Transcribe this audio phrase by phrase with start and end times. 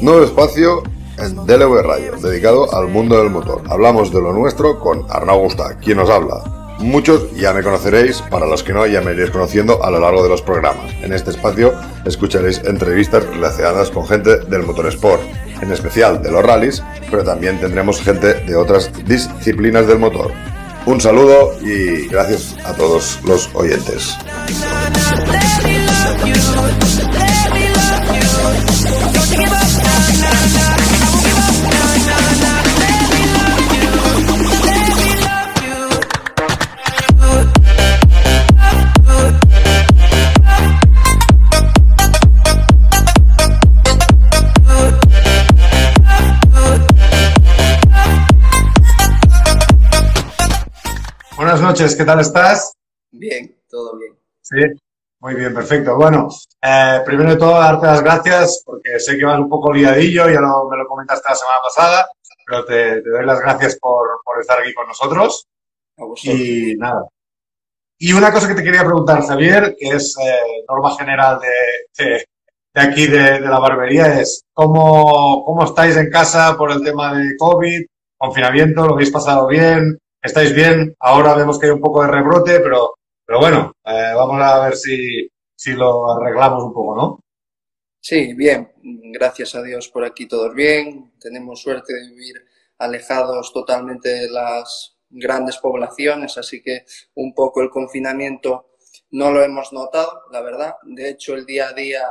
[0.00, 0.82] Nuevo espacio
[1.18, 3.62] en DLV Radio, dedicado al mundo del motor.
[3.68, 6.44] Hablamos de lo nuestro con Arnau Gusta, quien nos habla.
[6.78, 10.22] Muchos ya me conoceréis, para los que no ya me iréis conociendo a lo largo
[10.22, 10.92] de los programas.
[11.02, 11.72] En este espacio
[12.04, 15.22] escucharéis entrevistas relacionadas con gente del motorsport,
[15.60, 20.30] en especial de los rallies, pero también tendremos gente de otras disciplinas del motor.
[20.86, 24.16] Un saludo y gracias a todos los oyentes.
[51.64, 52.74] Noches, ¿qué tal estás?
[53.10, 54.14] Bien, todo bien.
[54.42, 54.56] Sí,
[55.20, 55.96] muy bien, perfecto.
[55.96, 56.28] Bueno,
[56.62, 60.40] eh, primero de todo, darte las gracias porque sé que vas un poco liadillo, ya
[60.40, 62.08] lo- me lo comentaste la semana pasada,
[62.46, 65.46] pero te, te doy las gracias por, por estar aquí con nosotros.
[65.98, 66.40] A vosotros.
[66.40, 67.06] Y nada.
[67.98, 72.24] Y una cosa que te quería preguntar, Javier, que es eh, norma general de, de,
[72.74, 77.16] de aquí de, de la barbería, es ¿cómo, ¿cómo estáis en casa por el tema
[77.16, 77.84] de COVID,
[78.18, 78.86] confinamiento?
[78.86, 79.98] ¿Lo habéis pasado bien?
[80.24, 80.96] ¿Estáis bien?
[81.00, 82.94] Ahora vemos que hay un poco de rebrote, pero,
[83.26, 87.20] pero bueno, eh, vamos a ver si, si lo arreglamos un poco, ¿no?
[88.00, 88.72] Sí, bien.
[88.82, 91.12] Gracias a Dios por aquí todos bien.
[91.20, 92.42] Tenemos suerte de vivir
[92.78, 96.86] alejados totalmente de las grandes poblaciones, así que
[97.16, 98.70] un poco el confinamiento
[99.10, 100.76] no lo hemos notado, la verdad.
[100.84, 102.02] De hecho, el día a día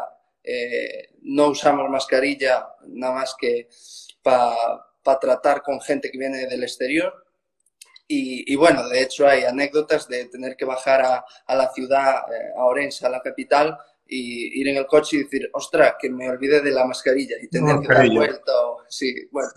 [0.43, 3.69] eh, no usamos mascarilla nada más que
[4.21, 7.22] para tratar con gente que viene del exterior.
[8.07, 12.15] Y, y bueno, de hecho hay anécdotas de tener que bajar a, a la ciudad,
[12.31, 16.09] eh, a Orense, a la capital, y ir en el coche y decir, ostras, que
[16.09, 18.51] me olvidé de la mascarilla y tener que dar vuelta.
[18.89, 19.49] Sí, bueno,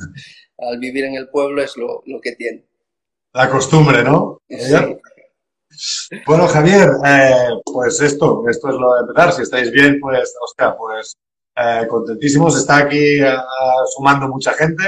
[0.58, 2.64] al vivir en el pueblo es lo, lo que tiene.
[3.32, 4.40] La costumbre, ¿no?
[4.48, 4.74] Sí.
[6.26, 9.32] Bueno, Javier, eh, pues esto, esto es lo de empezar.
[9.32, 11.14] Si estáis bien, pues, hostia, pues
[11.56, 12.56] eh, contentísimos.
[12.56, 13.36] Está aquí eh,
[13.94, 14.84] sumando mucha gente.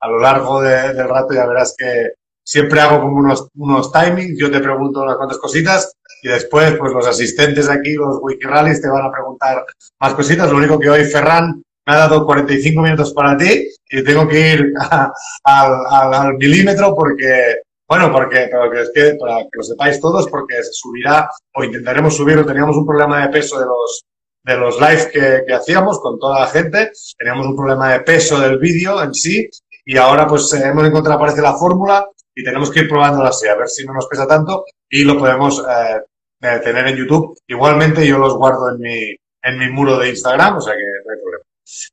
[0.00, 2.12] A lo largo de- del rato ya verás que
[2.44, 4.38] siempre hago como unos, unos timings.
[4.38, 5.92] Yo te pregunto unas cuantas cositas
[6.22, 9.64] y después, pues los asistentes aquí, los Wikirallies, te van a preguntar
[10.00, 10.50] más cositas.
[10.50, 14.52] Lo único que hoy Ferran me ha dado 45 minutos para ti y tengo que
[14.54, 15.12] ir a-
[15.44, 17.56] al, al- al milímetro porque
[17.88, 22.16] bueno, porque, porque es que, para que lo sepáis todos, porque se subirá, o intentaremos
[22.16, 24.04] subirlo, teníamos un problema de peso de los,
[24.44, 28.38] de los live que, que hacíamos con toda la gente, teníamos un problema de peso
[28.38, 29.50] del vídeo en sí,
[29.84, 33.46] y ahora pues eh, hemos encontrado, parece, la fórmula, y tenemos que ir probándola así,
[33.48, 36.02] a ver si no nos pesa tanto, y lo podemos eh,
[36.42, 37.38] eh, tener en YouTube.
[37.46, 41.12] Igualmente yo los guardo en mi, en mi muro de Instagram, o sea que no
[41.12, 41.44] hay problema.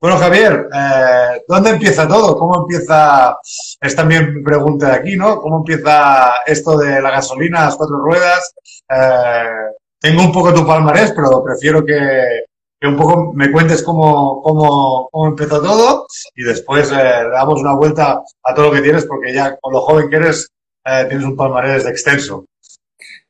[0.02, 2.38] Bueno, Javier, eh, ¿dónde empieza todo?
[2.38, 3.38] ¿Cómo empieza?
[3.80, 5.40] Es también pregunta de aquí, ¿no?
[5.40, 8.54] ¿Cómo empieza esto de la gasolina, las cuatro ruedas?
[8.90, 12.46] Eh, tengo un poco tu palmarés, pero prefiero que,
[12.80, 16.96] que un poco me cuentes cómo, cómo, cómo empezó todo y después eh,
[17.32, 20.52] damos una vuelta a todo lo que tienes, porque ya con lo joven que eres
[20.86, 22.46] eh, tienes un palmarés extenso.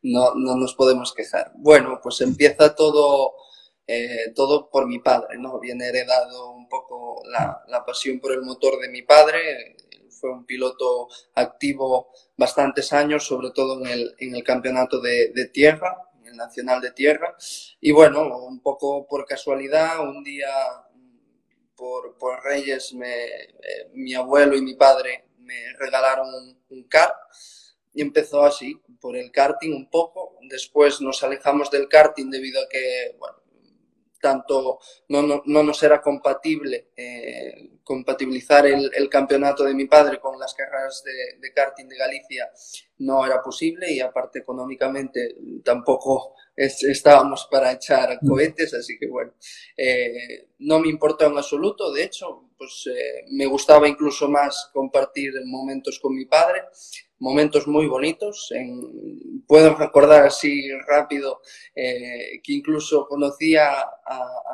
[0.01, 1.51] No, no nos podemos quejar.
[1.55, 3.33] Bueno, pues empieza todo,
[3.87, 5.59] eh, todo por mi padre, ¿no?
[5.59, 9.75] Viene heredado un poco la, pasión por el motor de mi padre.
[10.09, 15.45] Fue un piloto activo bastantes años, sobre todo en el, en el campeonato de, de
[15.45, 16.06] tierra,
[16.37, 17.35] nacional de tierra.
[17.81, 20.47] Y bueno, un poco por casualidad, un día
[21.75, 27.15] por, por Reyes, me, eh, mi abuelo y mi padre me regalaron un, un kart
[27.93, 30.37] y empezó así, por el karting un poco.
[30.49, 33.17] Después nos alejamos del karting debido a que,
[34.21, 40.19] tanto no, no, no nos era compatible eh, compatibilizar el, el, campeonato de mi padre
[40.19, 42.51] con las carreras de, de, karting de Galicia
[42.97, 49.33] no era posible y aparte económicamente tampoco es, estábamos para echar cohetes, así que bueno,
[49.77, 55.31] eh, no me importó en absoluto, de hecho, pues eh, me gustaba incluso más compartir
[55.45, 56.63] momentos con mi padre,
[57.19, 58.51] momentos muy bonitos.
[58.51, 61.41] En, puedo recordar así rápido
[61.73, 63.85] eh, que incluso conocí a,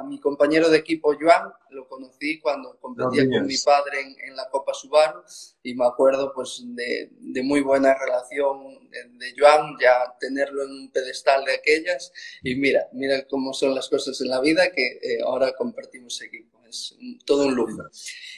[0.06, 4.50] mi compañero de equipo Joan, lo conocí cuando competía con mi padre en, en, la
[4.50, 5.21] Copa Subaru
[5.62, 10.71] y me acuerdo pues de, de muy buena relación de, de, Joan, ya tenerlo en
[10.71, 12.12] un pedestal de aquellas
[12.42, 16.59] y mira, mira cómo son las cosas en la vida que eh, ahora compartimos equipo,
[16.68, 17.83] es un, todo un lujo.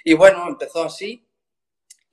[0.03, 1.25] Y bueno, empezó así,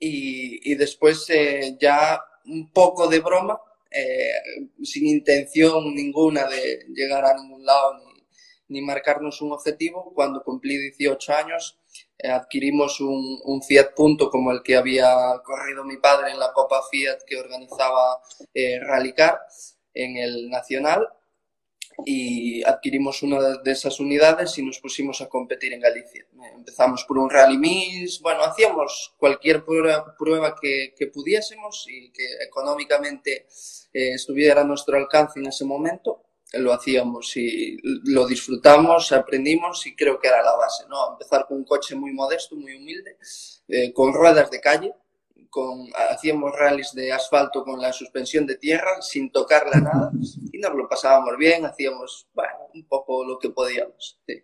[0.05, 3.59] y, y, después eh, ya un poco de broma
[3.89, 8.25] eh, sin intención ninguna de llegar a ningún lado ni,
[8.67, 10.11] ni marcarnos un objetivo.
[10.15, 11.79] Cuando cumplí 18 años,
[12.17, 15.13] eh, adquirimos un, un, Fiat Punto como el que había
[15.43, 18.19] corrido mi padre en la Copa Fiat que organizaba
[18.53, 19.39] eh, Rallycar
[19.93, 21.07] en el Nacional
[22.05, 26.25] y adquirimos una de esas unidades y nos pusimos a competir en Galicia.
[26.55, 32.25] Empezamos por un rally mix, bueno, hacíamos cualquier prueba, prueba que, que, pudiésemos y que
[32.41, 33.47] económicamente
[33.93, 36.23] eh, estuviera a nuestro alcance en ese momento,
[36.53, 41.13] lo hacíamos y lo disfrutamos, aprendimos y creo que era la base, ¿no?
[41.13, 43.17] Empezar con un coche muy modesto, muy humilde,
[43.67, 44.93] eh, con ruedas de calle,
[45.53, 50.11] con, hacíamos rallies de asfalto con la suspensión de tierra sin tocarla nada
[50.51, 54.19] y nos lo pasábamos bien, hacíamos bueno, un poco lo que podíamos.
[54.25, 54.43] Sí.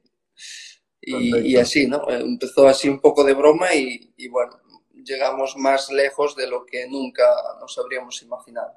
[1.01, 2.07] Y, y, así, ¿no?
[2.09, 4.59] Empezó así un poco de broma y, y, bueno,
[5.03, 7.23] llegamos más lejos de lo que nunca
[7.59, 8.73] nos habríamos imaginado.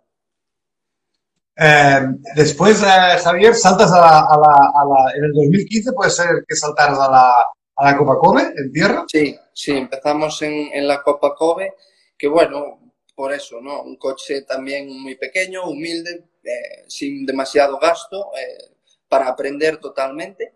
[1.55, 2.00] Eh,
[2.35, 6.44] después, eh, Javier, saltas a la, a, la, a la, En el 2015 puede ser
[6.49, 7.32] que saltaras a la,
[7.76, 9.05] a la Copa Kobe en tierra.
[9.08, 11.75] Sí, sí, empezamos en, en la Copa Kobe
[12.23, 12.79] que bueno,
[13.17, 13.83] por eso, ¿no?
[13.83, 18.77] Un coche también muy pequeño, humilde, eh, sin demasiado gasto, eh,
[19.09, 20.55] para aprender totalmente.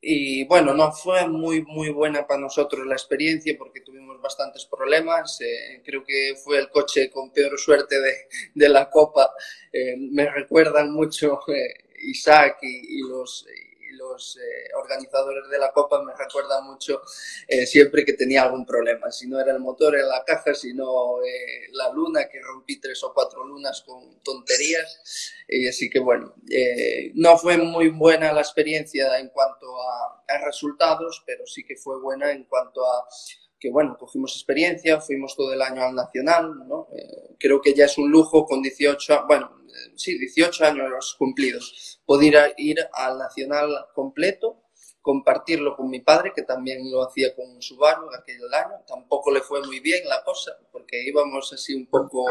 [0.00, 5.38] Y bueno, no fue muy, muy buena para nosotros la experiencia porque tuvimos bastantes problemas.
[5.42, 8.14] Eh, creo que fue el coche con peor suerte de,
[8.54, 9.30] de la Copa.
[10.10, 11.38] me recuerdan mucho
[12.00, 13.46] Isaac y, y los,
[13.94, 17.02] los eh, organizadores de la Copa me recuerdan mucho
[17.48, 19.10] eh, siempre que tenía algún problema.
[19.10, 23.02] Si no era el motor en la caja, sino eh, la luna, que rompí tres
[23.04, 25.32] o cuatro lunas con tonterías.
[25.68, 31.22] Así que bueno, eh, no fue muy buena la experiencia en cuanto a, a resultados,
[31.26, 33.06] pero sí que fue buena en cuanto a
[33.64, 36.52] que bueno, cogimos experiencia, fuimos todo el año al Nacional.
[36.94, 41.98] Eh, creo que ya es un lujo con 18, bueno, eh, sí, 18 años cumplidos,
[42.04, 44.63] poder ir al Nacional completo
[45.04, 48.82] compartirlo con mi padre, que también lo hacía con Subaru en aquel año.
[48.88, 52.24] Tampoco le fue muy bien la cosa, porque íbamos así un poco...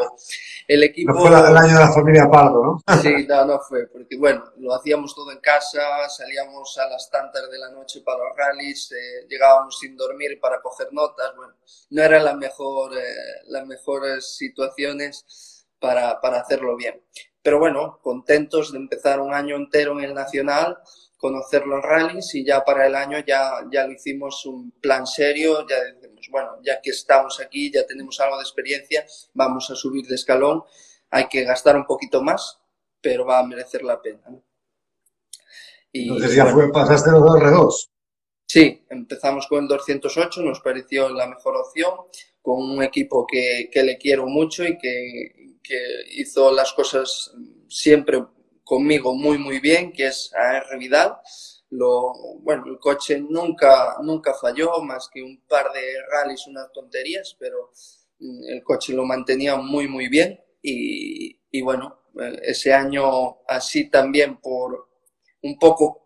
[0.67, 1.13] El equipo...
[1.13, 2.97] No fue el año de la familia Pardo, ¿no?
[2.99, 7.47] Sí, no, no fue, porque bueno, lo hacíamos todo en casa, salíamos a las tantas
[7.51, 11.53] de la noche para los rallies, eh, llegábamos sin dormir para coger notas, bueno,
[11.91, 13.03] no eran las mejor, eh,
[13.49, 17.03] las mejores situaciones para, para hacerlo bien.
[17.43, 20.79] Pero bueno, contentos de empezar un año entero en el Nacional,
[21.23, 25.65] conocer los rallies y ya para el año ya, ya lo hicimos un plan serio,
[25.65, 30.05] ya decimos, bueno, ya que estamos aquí, ya tenemos algo de experiencia, vamos a subir
[30.05, 30.65] de escalón,
[31.11, 32.59] hay que gastar un poquito más,
[32.99, 34.19] pero va a merecer la pena.
[34.27, 34.43] ¿no?
[35.93, 37.89] Y, Entonces ya bueno, fue, pasaste los R2.
[38.45, 41.93] Sí, empezamos con el 208, nos pareció la mejor opción,
[42.41, 45.79] con un equipo que, que le quiero mucho y que, que
[46.15, 47.33] hizo las cosas
[47.69, 48.21] siempre
[48.63, 51.17] conmigo muy muy bien, que es AR Vidal.
[51.69, 55.81] Lo, bueno, el coche nunca, nunca falló, más que un par de
[56.11, 57.71] rallies, unas tonterías, pero
[58.19, 61.99] el coche lo mantenía muy muy bien y, y bueno,
[62.41, 64.87] ese año así también por
[65.41, 66.01] un poco,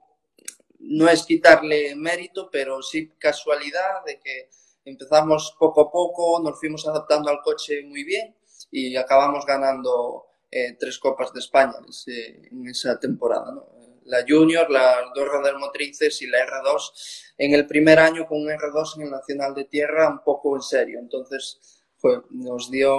[0.79, 4.49] no es quitarle mérito, pero sí casualidad de que
[4.85, 8.35] empezamos poco a poco, nos fuimos adaptando al coche muy bien
[8.71, 13.51] y acabamos ganando eh, tres copas de España en, ese, en esa temporada.
[13.51, 13.77] ¿no?
[14.05, 18.47] La Junior, las dos ruedas motrices y la R2 en el primer año con un
[18.47, 20.99] R2 en el Nacional de Tierra un poco en serio.
[20.99, 22.95] Entonces fue, nos dio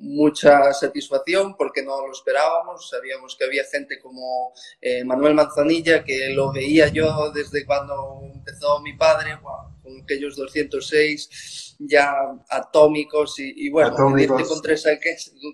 [0.00, 2.88] mucha satisfacción porque no lo esperábamos.
[2.88, 8.80] Sabíamos que había gente como eh, Manuel Manzanilla, que lo veía yo desde cuando empezó
[8.80, 12.14] mi padre, wow, con aquellos 206 ya
[12.48, 14.48] atómicos y, y bueno, atómicos.
[14.48, 14.90] Contra, esa,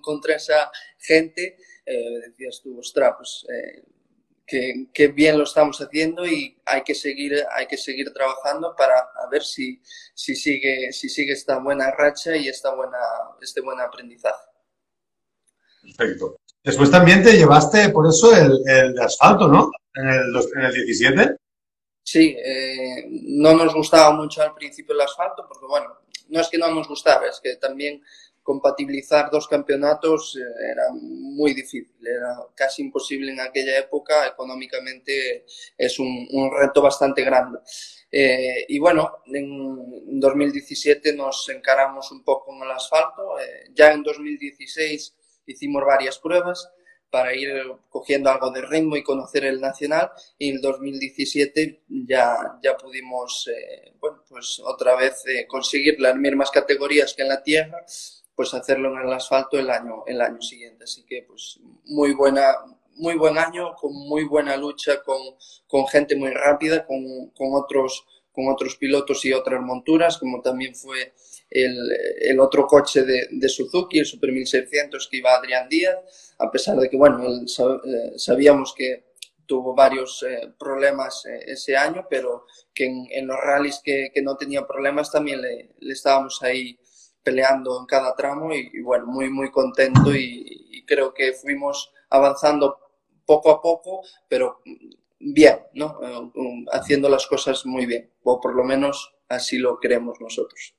[0.02, 3.84] contra esa gente, eh, decías tú, ostras, pues eh,
[4.46, 8.98] que, que, bien lo estamos haciendo y hay que seguir, hay que seguir trabajando para
[8.98, 9.80] a ver si,
[10.14, 12.98] si, sigue, si sigue esta buena racha y esta buena,
[13.40, 14.42] este buen aprendizaje.
[15.82, 16.36] Perfecto.
[16.62, 19.70] Después también te llevaste por eso el, el asfalto, ¿no?
[19.94, 21.36] En el, en el 17.
[22.02, 26.58] Sí, eh, no nos gustaba mucho al principio el asfalto porque, bueno, no es que
[26.58, 28.02] no nos gustara, es que también
[28.48, 35.44] compatibilizar dos campeonatos eh, era muy difícil, era casi imposible en aquella época, económicamente
[35.76, 37.58] es un, un reto bastante grande.
[38.10, 44.02] Eh, y bueno, en 2017 nos encaramos un poco con el asfalto, eh, ya en
[44.02, 45.14] 2016
[45.44, 46.70] hicimos varias pruebas,
[47.10, 47.50] para ir
[47.88, 53.48] cogiendo algo de ritmo y conocer el nacional y en el 2017 ya, ya pudimos
[53.48, 57.84] eh, bueno, pues otra vez eh, conseguir las mismas categorías que en la tierra
[58.38, 60.84] pues hacerlo en el asfalto el año, el año siguiente.
[60.84, 62.54] Así que pues muy buena,
[62.94, 65.18] muy buen año, con muy buena lucha, con,
[65.66, 70.76] con gente muy rápida, con, con, otros, con otros pilotos y otras monturas, como también
[70.76, 71.14] fue
[71.50, 71.76] el,
[72.20, 76.76] el otro coche de, de, Suzuki, el Super 1600 que iba Adrián Díaz, a pesar
[76.76, 79.08] de que, bueno, eh, sabíamos que
[79.46, 84.22] tuvo varios eh, problemas eh, ese año, pero que en, en los rallies que, que,
[84.22, 86.78] no tenía problemas también le, le, estábamos ahí
[87.22, 91.92] peleando en cada tramo y, y bueno, muy, muy contento y, y creo que fuimos
[92.10, 92.78] avanzando
[93.26, 94.62] poco a poco, pero
[95.20, 95.98] bien, ¿no?
[96.02, 100.74] Eh, haciendo las cosas muy bien, o por lo menos así lo creemos nosotros.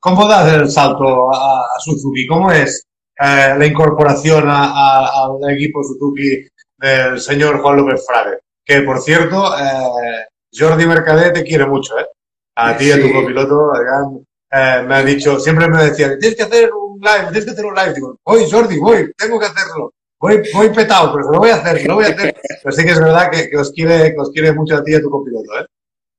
[0.00, 2.26] ¿Cómo das el salto a, a Suzuki?
[2.26, 2.86] ¿Cómo es
[3.18, 8.40] eh, la incorporación al equipo Suzuki del señor Juan López Frade?
[8.64, 12.06] Que, por cierto, eh, Jordi Mercader te quiere mucho, ¿eh?
[12.56, 13.72] A ti y a tu copiloto,
[14.50, 17.66] eh, me ha dicho, siempre me decía, tienes que hacer un live, tienes que hacer
[17.66, 17.94] un live.
[17.94, 21.86] Digo, voy, Jordi, voy, tengo que hacerlo voy, voy petado, pero lo voy a hacer,
[21.86, 22.34] lo voy a hacer.
[22.62, 24.92] Pero sí que es verdad que, que, os, quiere, que os quiere mucho a ti
[24.92, 25.66] y a tu copiloto, ¿eh?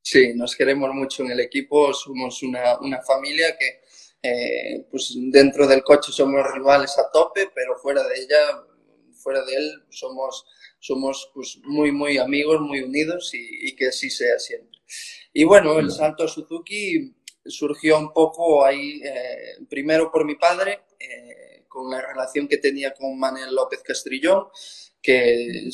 [0.02, 3.82] Sí, nos queremos mucho en el equipo, somos una, una familia que
[4.24, 8.64] eh, pues dentro del coche somos rivales a tope, pero fuera de ella,
[9.12, 10.46] fuera de él, somos,
[10.80, 14.80] somos pues, muy, muy amigos, muy unidos y, y que así sea siempre.
[15.34, 17.14] Y bueno, el salto a Suzuki
[17.50, 22.94] surgió un poco ahí, eh, primero por mi padre, eh, con la relación que tenía
[22.94, 24.48] con Manuel López Castrillón,
[25.02, 25.70] que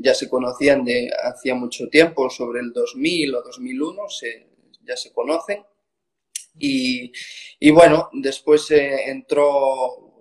[0.00, 4.46] ya se conocían de hacía mucho tiempo, sobre el 2000 o 2001, se,
[4.82, 5.64] ya se conocen.
[6.58, 7.12] Y,
[7.58, 10.20] y bueno, después eh, entró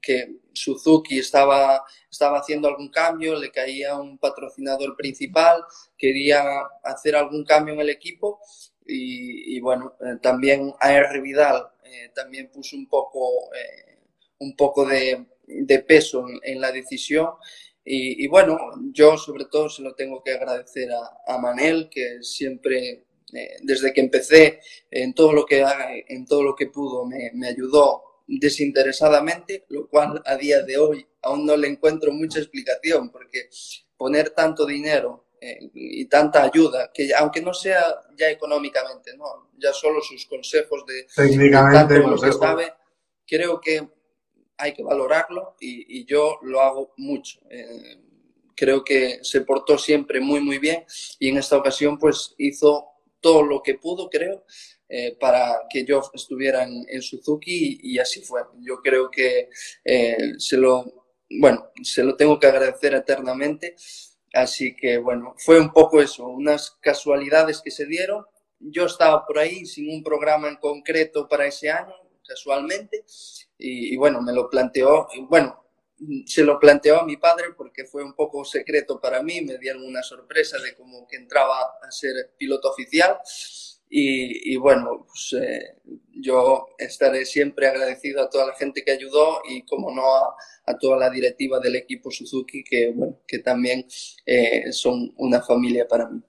[0.00, 5.64] que Suzuki estaba, estaba haciendo algún cambio, le caía un patrocinador principal,
[5.96, 6.42] quería
[6.82, 8.40] hacer algún cambio en el equipo
[8.88, 13.98] y, y bueno, eh, también AR Vidal eh, también puso un poco eh,
[14.40, 15.26] un poco de,
[15.86, 17.30] peso en, la decisión.
[17.84, 18.58] Y, bueno,
[18.92, 20.90] yo sobre todo se lo tengo que agradecer
[21.26, 25.64] a, Manel, que siempre, eh, desde que empecé, en todo lo que,
[26.08, 31.46] en todo lo que pudo, me ayudó desinteresadamente, lo cual a día de hoy aún
[31.46, 33.48] no le encuentro mucha explicación, porque
[33.96, 37.82] poner tanto dinero eh, y tanta ayuda, que aunque no sea
[38.16, 39.50] ya económicamente, ¿no?
[39.58, 42.74] ya solo sus consejos de, Técnicamente, de tanto que sabe,
[43.26, 43.88] creo que
[44.56, 47.40] hay que valorarlo y, y yo lo hago mucho.
[47.50, 47.98] Eh,
[48.54, 50.84] creo que se portó siempre muy, muy bien
[51.18, 52.88] y en esta ocasión pues hizo
[53.20, 54.44] todo lo que pudo, creo,
[54.88, 58.42] eh, para que yo estuviera en, en Suzuki y, y, así fue.
[58.60, 59.50] Yo creo que
[59.84, 61.06] eh, se lo,
[61.38, 63.76] bueno, se lo tengo que agradecer eternamente.
[64.32, 68.24] Así que bueno, fue un poco eso, unas casualidades que se dieron.
[68.60, 71.94] Yo estaba por ahí sin un programa en concreto para ese año,
[72.26, 73.04] casualmente,
[73.56, 75.64] y, bueno, me lo planteó, bueno,
[76.26, 79.84] se lo planteó a mi padre porque fue un poco secreto para mí, me dieron
[79.84, 83.18] una sorpresa de como que entraba a ser piloto oficial
[83.90, 85.76] y, y bueno, pues eh,
[86.12, 90.34] yo estaré siempre agradecido a toda la gente que ayudó y como no a,
[90.66, 93.86] a toda la directiva del equipo Suzuki que, bueno, que también
[94.26, 96.20] eh, son una familia para mí.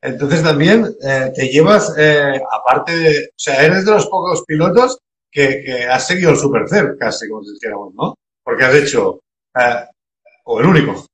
[0.00, 4.98] Entonces también eh, te llevas, eh, aparte de, o sea, eres de los pocos pilotos
[5.30, 8.14] que, que has seguido el Supercer, casi como si dijéramos, ¿no?
[8.42, 9.20] Porque has hecho,
[9.58, 9.84] eh,
[10.44, 11.06] o el único.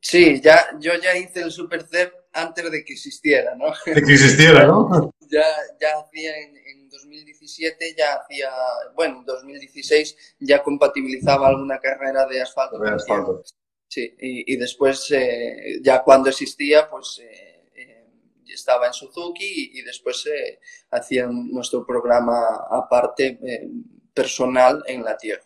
[0.00, 3.66] Sí, ya, yo ya hice el Supercer antes de que existiera, ¿no?
[3.86, 5.12] De que existiera, ¿no?
[5.30, 5.44] ya,
[5.80, 8.50] ya hacía en, en 2017, ya hacía,
[8.94, 12.78] bueno, en 2016 ya compatibilizaba alguna carrera de asfalto.
[12.78, 13.42] De asfalto.
[13.88, 18.06] Sí, y, y después, eh, ya cuando existía, pues eh, eh,
[18.48, 20.58] estaba en Suzuki y, y después eh,
[20.90, 23.68] hacía nuestro programa aparte eh,
[24.12, 25.44] personal en la tierra.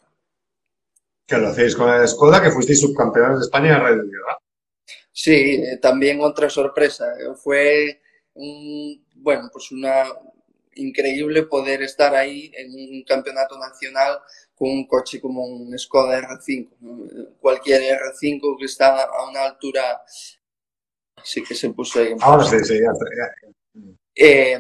[1.27, 4.39] Que lo hacéis con la Skoda, que fuisteis subcampeones de España en Radio Tierra.
[5.21, 7.13] Sí, eh, también otra sorpresa.
[7.43, 8.01] Fue
[8.35, 10.05] un, bueno, pues una
[10.77, 14.21] increíble poder estar ahí en un campeonato nacional
[14.55, 16.69] con un coche como un Skoda R5.
[16.79, 17.09] ¿no?
[17.41, 20.01] Cualquier R5 que está a una altura
[21.25, 22.15] sí que se puso ahí.
[22.21, 23.83] Ahora sí, sí, ya, ya.
[24.15, 24.57] Eh,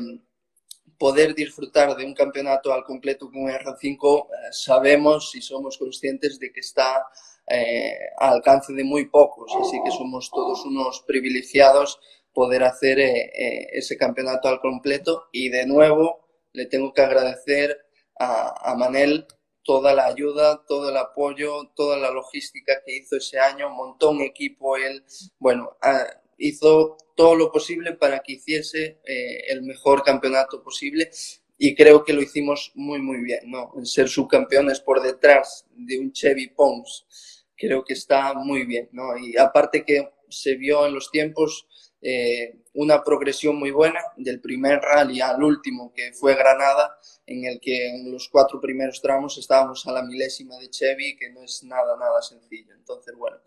[0.98, 6.50] poder disfrutar de un campeonato al completo con R5, eh, sabemos y somos conscientes de
[6.50, 7.06] que está
[7.50, 12.00] eh, al alcance de muy pocos, así que somos todos unos privilegiados
[12.38, 15.24] poder hacer eh, eh, ese campeonato al completo.
[15.32, 17.76] Y de nuevo le tengo que agradecer
[18.20, 19.26] a, Manel
[19.64, 24.76] toda la ayuda, todo el apoyo, toda la logística que hizo ese año, un equipo
[24.76, 25.04] él,
[25.38, 26.06] bueno, a,
[26.38, 31.10] hizo todo lo posible para que hiciese eh, el mejor campeonato posible.
[31.58, 33.72] Y creo que lo hicimos muy, muy bien, ¿no?
[33.82, 39.16] Ser subcampeones por detrás de un Chevy Pons, creo que está muy bien, ¿no?
[39.18, 41.66] Y aparte que se vio en los tiempos
[42.00, 46.96] eh, una progresión muy buena del primer rally al último, que fue Granada,
[47.26, 51.30] en el que en los cuatro primeros tramos estábamos a la milésima de Chevy, que
[51.30, 52.72] no es nada, nada sencillo.
[52.74, 53.38] Entonces, bueno,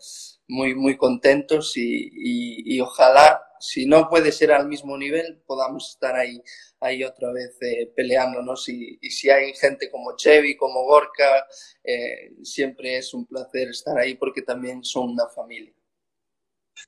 [0.48, 5.88] muy, muy contentos y, y, y ojalá, si no puede ser al mismo nivel, podamos
[5.88, 6.42] estar ahí,
[6.82, 8.68] ahí otra vez eh, peleándonos.
[8.68, 11.46] Y, y, si hay gente como Chevy, como Gorka,
[11.82, 15.72] eh, siempre es un placer estar ahí porque también son una familia.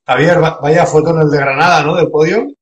[0.07, 1.97] Javier, vaya foto en el de Granada, ¿no?
[1.97, 2.53] Del podio.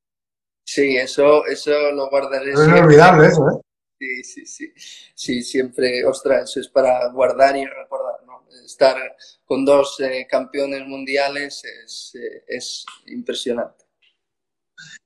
[0.65, 2.53] Sí, eso, eso lo guardaré.
[2.53, 3.61] No es inolvidable eso, ¿eh?
[3.99, 4.73] Sí, sí, sí.
[5.15, 8.45] Sí, siempre, ostras, eso es para guardar y recordar, ¿no?
[8.65, 8.97] Estar
[9.45, 13.85] con dos eh, campeones mundiales es, eh, es, impresionante.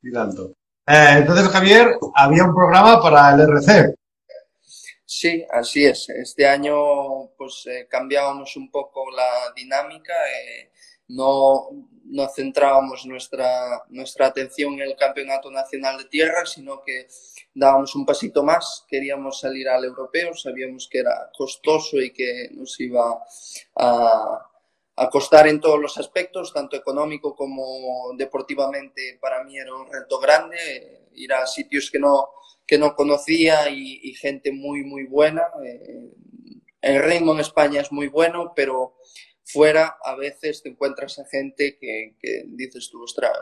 [0.01, 0.53] Y tanto.
[0.87, 3.95] Eh, entonces, Javier, había un programa para el RC.
[5.05, 6.09] Sí, así es.
[6.09, 10.13] Este año, pues, eh, cambiábamos un poco la dinámica.
[11.09, 11.69] no,
[12.09, 17.07] no centrábamos nuestra, nuestra atención en el Campeonato Nacional de Tierra, sino que
[17.53, 22.79] dábamos un pasito más, queríamos salir al europeo, sabíamos que era costoso y que nos
[22.79, 23.23] iba
[23.75, 24.46] a,
[24.99, 30.19] a costar en todos los aspectos, tanto económico como deportivamente, para mí era un reto
[30.19, 32.29] grande, ir a sitios que no,
[32.65, 35.43] que no conocía y, gente muy, muy buena.
[35.63, 36.11] Eh,
[36.81, 38.97] el ritmo en España es muy bueno, pero
[39.43, 43.37] fuera a veces te encuentras a gente que, que dices tú, ostras,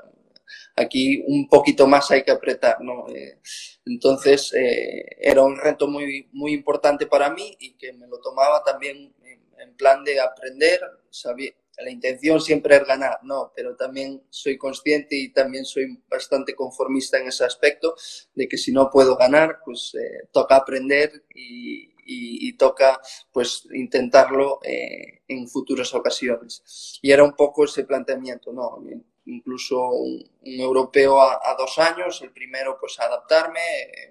[0.76, 3.08] aquí un poquito más hay que apretar, ¿no?
[3.10, 3.40] Eh,
[3.86, 8.64] entonces eh, era un reto muy, muy importante para mí y que me lo tomaba
[8.64, 9.15] también
[9.60, 13.52] en, plan de aprender, sabía, la intención siempre es ganar, ¿no?
[13.56, 17.96] Pero también soy consciente y también soy bastante conformista en ese aspecto
[18.34, 23.68] de que si no puedo ganar, pues eh, toca aprender y, y, y, toca pues
[23.74, 27.00] intentarlo eh, en futuras ocasiones.
[27.02, 28.82] Y era un poco ese planteamiento, ¿no?
[29.26, 33.60] Incluso un, un europeo a, a, dos años, el primero pues adaptarme,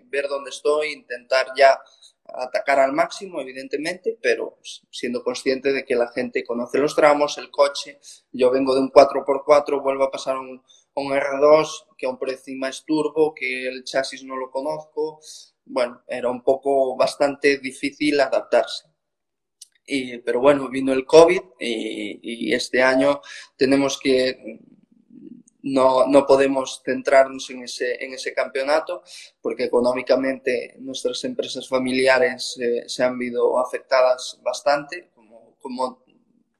[0.06, 1.78] ver dónde estoy, intentar ya
[2.26, 4.58] atacar al máximo, evidentemente, pero
[4.90, 8.00] siendo consciente de que la gente conoce los tramos, el coche,
[8.32, 10.62] yo vengo de un 4x4, vuelvo a pasar un,
[10.94, 15.20] un R2, que aún por encima es turbo, que el chasis no lo conozco,
[15.66, 18.88] bueno, era un poco bastante difícil adaptarse.
[19.86, 23.20] Y, pero bueno, vino el COVID y, y este año
[23.56, 24.60] tenemos que
[25.64, 29.02] no, no podemos centrarnos en ese, en ese campeonato
[29.40, 36.04] porque económicamente nuestras empresas familiares eh, se han visto afectadas bastante, como, como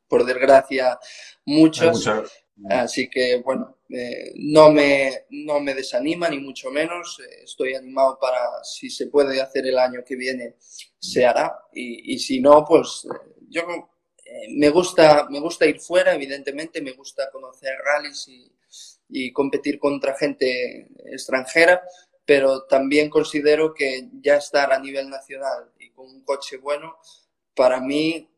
[0.09, 0.99] por desgracia
[1.45, 2.09] muchas.
[2.71, 7.21] Así que bueno, eh, no, me, no me desanima ni mucho menos.
[7.21, 10.55] Eh, estoy animado para si se puede hacer el año que viene,
[10.99, 11.59] se hará.
[11.73, 13.07] Y, y si no, pues
[13.49, 13.63] yo
[14.25, 18.51] eh, me gusta, me gusta ir fuera, evidentemente, me gusta conocer rallies y,
[19.17, 21.83] y competir contra gente extranjera,
[22.27, 26.97] pero también considero que ya estar a nivel nacional y con un coche bueno,
[27.55, 28.29] para mí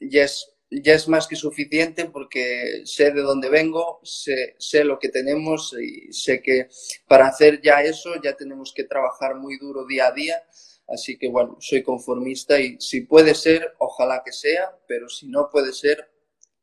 [0.00, 4.98] ya es ya es más que suficiente porque sé de dónde vengo, sé, sé, lo
[4.98, 6.66] que tenemos y sé que
[7.06, 10.42] para hacer ya eso ya tenemos que trabajar muy duro día a día.
[10.88, 15.50] Así que bueno, soy conformista y si puede ser, ojalá que sea, pero si no
[15.50, 16.10] puede ser,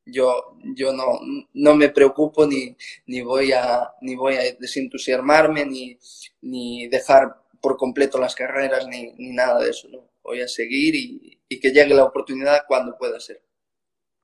[0.06, 1.20] yo, yo no,
[1.54, 2.76] no me preocupo ni,
[3.08, 5.98] ni, voy a, ni voy a desentusiasmarme ni,
[6.42, 9.88] ni dejar por completo las carreras ni, nada de eso.
[9.90, 10.10] ¿no?
[10.24, 13.42] Voy a seguir y, y que llegue la oportunidad cuando pueda ser.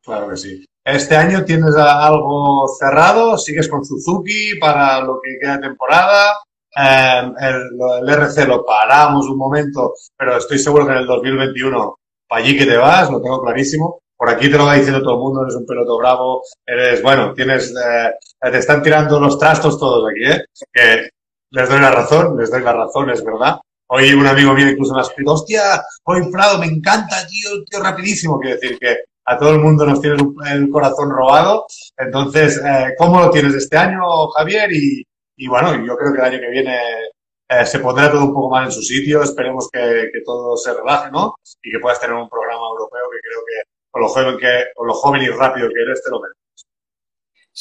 [0.04, 0.66] Claro que sí.
[0.84, 6.34] Este año tienes algo cerrado, sigues con Suzuki para lo que queda de temporada.
[6.76, 11.96] Eh, el, el, RC lo paramos un momento, pero estoy seguro que en el 2021
[12.28, 14.02] para allí que te vas, lo tengo clarísimo.
[14.20, 17.34] Por aquí te lo va diciendo todo el mundo, eres un peloto bravo, eres, bueno,
[17.34, 18.12] tienes, eh,
[18.52, 20.44] te están tirando los trastos todos aquí, ¿eh?
[20.74, 21.10] Que
[21.52, 23.60] les doy la razón, les doy la razón, es verdad.
[23.88, 27.82] Hoy un amigo mío incluso me ha escrito, hostia, hoy Prado, me encanta, tío, tío,
[27.82, 28.38] rapidísimo.
[28.42, 30.18] Quiere decir que a todo el mundo nos tiene
[30.52, 31.66] el corazón robado.
[31.98, 34.02] Entonces, eh, ¿cómo lo tienes este año,
[34.36, 34.70] Javier?
[34.74, 36.78] Y, bueno, yo creo que el año que viene
[37.48, 39.24] eh, se pondrá todo un poco más en su sitio.
[39.24, 41.36] Esperemos que, todo se relaje, ¿no?
[41.64, 44.88] Y que puedas tener un programa europeo que creo que con lo joven, que, con
[44.88, 46.40] lo joven y rápido que eres, te lo mereces.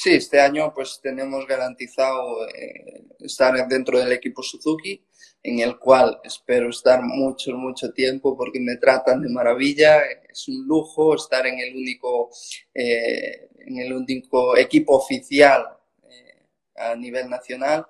[0.00, 5.04] Sí, este año pues tenemos garantizado eh, estar dentro del equipo Suzuki
[5.42, 10.02] en el cual espero estar mucho, mucho tiempo porque me tratan de maravilla.
[10.30, 12.30] Es un lujo estar en el único,
[12.74, 15.66] eh, en el único equipo oficial
[16.08, 17.84] eh, a nivel nacional.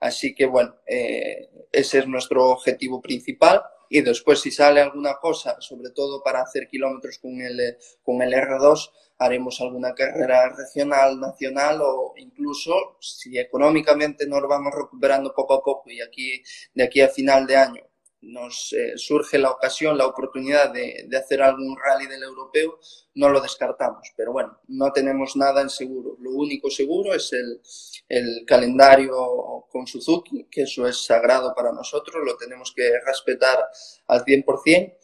[0.00, 3.62] Así que bueno, ese es nuestro objetivo principal.
[3.94, 8.32] Y después si sale alguna cosa, sobre todo para hacer kilómetros con el, con el
[8.32, 15.62] R2, haremos alguna carrera regional, nacional o incluso si económicamente nos vamos recuperando poco a
[15.62, 17.91] poco y aquí de aquí a final de año
[18.22, 22.78] nos eh, surge la ocasión, la oportunidad de, de, hacer algún rally del europeo,
[23.14, 24.12] no lo descartamos.
[24.16, 26.16] Pero bueno, no tenemos nada en seguro.
[26.20, 27.60] Lo único seguro es el,
[28.08, 33.58] el calendario con Suzuki, que eso es sagrado para nosotros, lo tenemos que respetar
[34.06, 34.96] al 100%.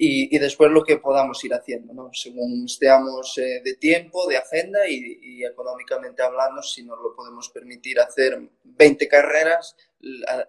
[0.00, 2.10] Y, y, después lo que podamos ir haciendo, ¿no?
[2.12, 7.48] según estemos eh, de tiempo, de agenda y, y, económicamente hablando, si nos lo podemos
[7.48, 9.74] permitir hacer 20 carreras,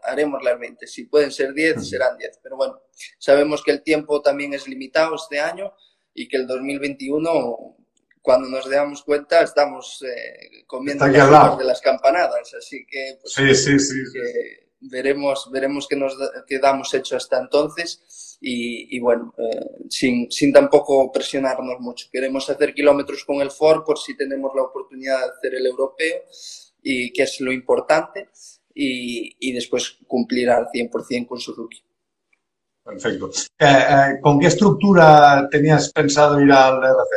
[0.04, 0.86] haremos las 20.
[0.88, 2.40] Si pueden ser 10, serán 10.
[2.42, 2.82] Pero bueno,
[3.18, 5.74] sabemos que el tiempo también es limitado este año
[6.14, 7.78] y que el 2021,
[8.22, 12.54] cuando nos damos cuenta, estamos eh, comiendo las de las campanadas.
[12.54, 16.16] Así que, pues, sí, sí, sí, que veremos, veremos qué nos
[16.48, 18.29] quedamos hecho hasta entonces.
[18.42, 22.08] Y, y bueno, eh, sin, sin tampoco presionarnos mucho.
[22.12, 26.24] Queremos hacer kilómetros con el Ford por si tenemos la oportunidad de hacer el europeo
[26.82, 28.30] y que es lo importante
[28.74, 31.84] y, y después cumplir al 100% con Suzuki.
[32.84, 33.30] Perfecto.
[33.60, 37.16] Eh, eh, ¿Con qué estructura tenías pensado ir al RC?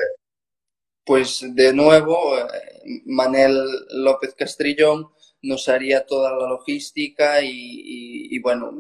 [1.04, 2.36] Pues de nuevo,
[3.06, 5.08] Manel López Castrillón
[5.42, 8.72] nos haría toda la logística y, y, y bueno,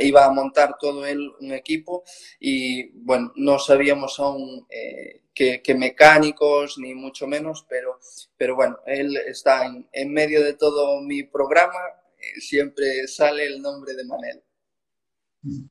[0.00, 2.04] iba a montar todo él un equipo
[2.38, 7.98] y bueno, no sabíamos aún eh, qué, mecánicos ni mucho menos, pero,
[8.36, 11.78] pero bueno, él está en, en medio de todo mi programa,
[12.18, 14.42] eh, siempre sale el nombre de Manel.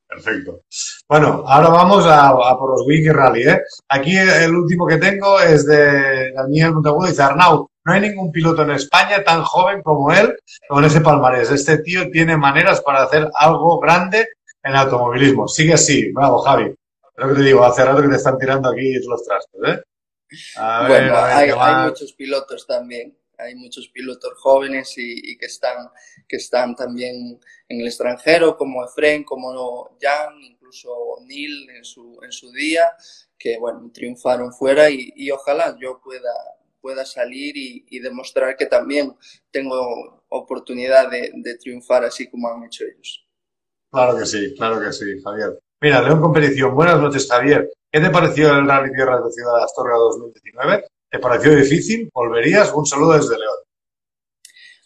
[0.08, 0.64] Perfecto.
[1.08, 3.44] Bueno, ahora vamos a, a por los Wiki Rally.
[3.44, 3.62] ¿eh?
[3.90, 7.08] Aquí el último que tengo es de Daniel Montagudo.
[7.08, 10.38] Dice, Arnau, no hay ningún piloto en España tan joven como él
[10.68, 11.50] con ese palmarés.
[11.52, 14.28] Este tío tiene maneras para hacer algo grande
[14.64, 15.48] en el automovilismo.
[15.48, 16.12] Sigue así.
[16.12, 16.74] Bravo, Javi.
[17.16, 19.62] Lo que te digo, hace rato que te están tirando aquí los trastos.
[19.68, 19.82] ¿eh?
[20.58, 25.32] A ver, bueno, a ver, hay, hay muchos pilotos también hay muchos pilotos jóvenes y,
[25.32, 25.90] y, que, están,
[26.28, 30.92] que están también en el extranjero, como Efren, como Jan, incluso
[31.26, 32.92] Neil en su, en su día,
[33.38, 36.34] que bueno, triunfaron fuera y, y ojalá yo pueda,
[36.82, 39.16] pueda salir y, y, demostrar que también
[39.52, 43.26] tengo oportunidad de, de, triunfar así como han hecho ellos.
[43.92, 45.60] Claro que sí, claro que sí, Javier.
[45.82, 47.70] Mira, León Competición, buenas noches, Javier.
[47.92, 50.86] ¿Qué te pareció el Rally Tierra de Ciudad de Astorga 2019?
[51.10, 52.10] ¿Te pareció difícil?
[52.14, 52.72] ¿Volverías?
[52.74, 53.58] Un saludo desde León.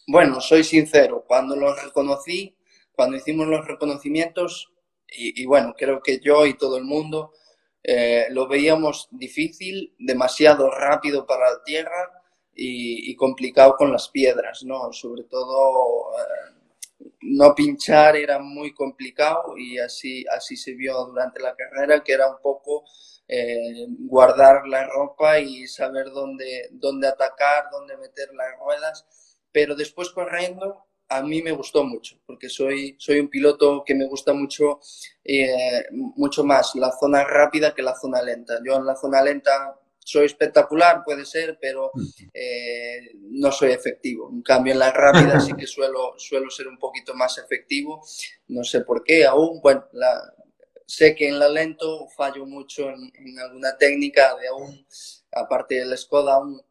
[0.08, 2.58] Bueno, soy sincero, cuando lo reconocí,
[2.92, 4.72] cuando hicimos los reconocimientos,
[5.08, 7.34] y, y bueno, creo que yo y todo el mundo
[7.84, 12.24] eh, lo veíamos difícil, demasiado rápido para la tierra
[12.56, 14.94] y, complicado con las piedras, ¿no?
[14.94, 21.56] Sobre todo eh, no pinchar era muy complicado y así, así se vio durante la
[21.56, 22.86] carrera, que era un poco
[23.28, 29.06] eh, guardar la ropa y saber dónde, dónde atacar, dónde meter las ruedas.
[29.52, 30.86] Pero después corriendo,
[31.18, 34.80] a mí me gustó mucho, porque soy, soy un piloto que me gusta mucho,
[35.24, 38.60] eh, mucho más la zona rápida que la zona lenta.
[38.66, 41.92] Yo en la zona lenta soy espectacular, puede ser, pero
[42.34, 44.30] eh, no soy efectivo.
[44.32, 48.02] En cambio, en la rápida sí que suelo, suelo ser un poquito más efectivo.
[48.48, 49.62] No sé por qué aún.
[49.62, 50.22] Bueno, la,
[50.86, 54.86] sé que en la lento fallo mucho en, en alguna técnica de aún,
[55.32, 56.62] aparte del Skoda, aún,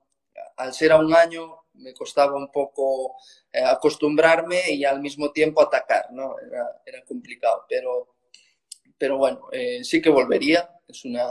[0.57, 3.17] al ser a un año me costaba un poco
[3.53, 6.35] eh, acostumbrarme y al mismo tiempo atacar, ¿no?
[6.39, 8.17] Era, era complicado, pero,
[8.99, 11.27] pero bueno, eh, sí que volvería, es, una,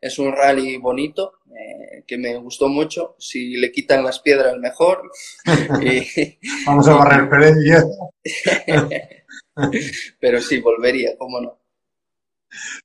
[0.00, 5.10] es un rally bonito eh, que me gustó mucho, si le quitan las piedras mejor.
[5.80, 7.56] y, Vamos a barrer Pérez
[10.20, 11.58] Pero sí, volvería, cómo no.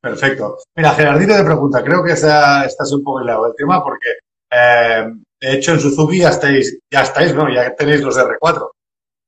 [0.02, 0.58] Perfecto.
[0.76, 4.10] Mira, Gerardito te pregunta, creo que está, estás un poco hilado el tema porque,
[4.52, 7.54] eh, de hecho, en Suzuki ya estáis, ya estáis, ¿no?
[7.54, 8.72] Ya tenéis los R4.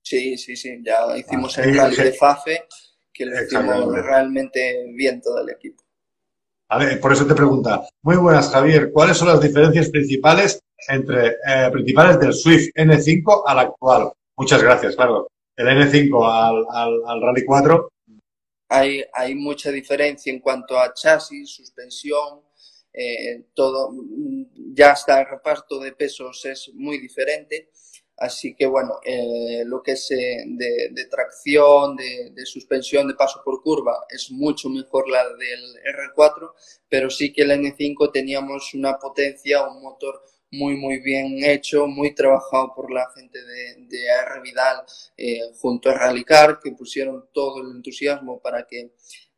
[0.03, 2.03] Sí, sí, sí, ya hicimos ah, el rally sí.
[2.03, 2.67] de FAFE,
[3.13, 5.83] que lo hicimos realmente bien todo el equipo.
[6.69, 7.87] Vale, por eso te pregunta.
[8.03, 8.91] Muy buenas, Javier.
[8.91, 14.11] ¿Cuáles son las diferencias principales entre eh, principales del Swift N5 al actual?
[14.37, 15.27] Muchas gracias, claro.
[15.55, 17.89] El N5 al, al, al Rally 4
[18.71, 22.39] hay, hay mucha diferencia en cuanto a chasis, suspensión,
[22.93, 23.91] eh, todo,
[24.73, 27.69] ya hasta el reparto de pesos es muy diferente.
[28.21, 33.63] Así que bueno, eh, lo que es eh, de, tracción, de, suspensión, de paso por
[33.63, 35.75] curva, es mucho mejor la del
[36.15, 36.53] R4,
[36.87, 42.13] pero sí que el N5 teníamos una potencia, un motor muy, muy bien hecho, muy
[42.13, 44.41] trabajado por la gente de, de R.
[44.43, 44.83] Vidal
[45.17, 48.91] eh, junto a Rallycar, que pusieron todo el entusiasmo para que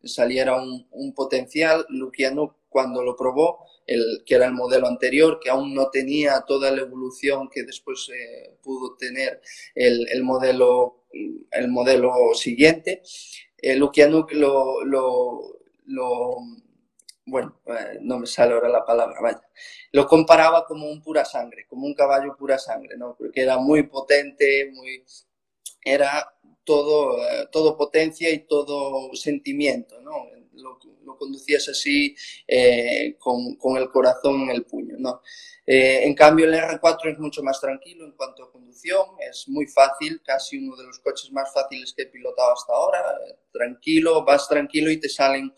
[0.04, 1.86] saliera un, un potencial.
[1.88, 6.72] Luciano, cuando lo probó, el, que era el modelo anterior, que aún no tenía toda
[6.72, 9.42] la evolución que después eh, pudo tener
[9.76, 11.06] el, el, modelo,
[11.52, 13.02] el modelo siguiente,
[13.58, 16.38] eh, Luciano lo, lo, lo
[17.26, 19.42] bueno, eh, no me sale ahora la palabra, vaya,
[19.92, 23.16] lo comparaba como un pura sangre, como un caballo pura sangre, ¿no?
[23.18, 25.04] Porque era muy potente, muy,
[25.84, 26.34] era
[26.64, 30.28] todo, eh, todo potencia y todo sentimiento, ¿no?
[30.56, 32.16] Lo, lo conducías así
[32.48, 35.22] eh, con, con, el corazón en el puño, ¿no?
[35.66, 39.66] Eh, en cambio, el R4 es mucho más tranquilo en cuanto a conducción, es muy
[39.68, 43.00] fácil, casi uno de los coches más fáciles que he pilotado hasta ahora.
[43.52, 45.54] Tranquilo, vas tranquilo y te salen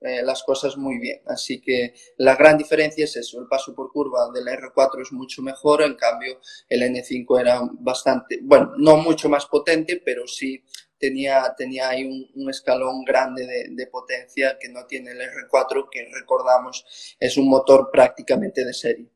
[0.00, 1.22] eh, las cosas muy bien.
[1.26, 5.42] Así que la gran diferencia es eso, el paso por curva del R4 es mucho
[5.42, 10.62] mejor, en cambio el N5 era bastante, bueno, no mucho más potente, pero sí
[10.98, 15.88] tenía, tenía ahí un, un escalón grande de, de, potencia que no tiene el R4,
[15.90, 19.08] que recordamos es un motor prácticamente de serie.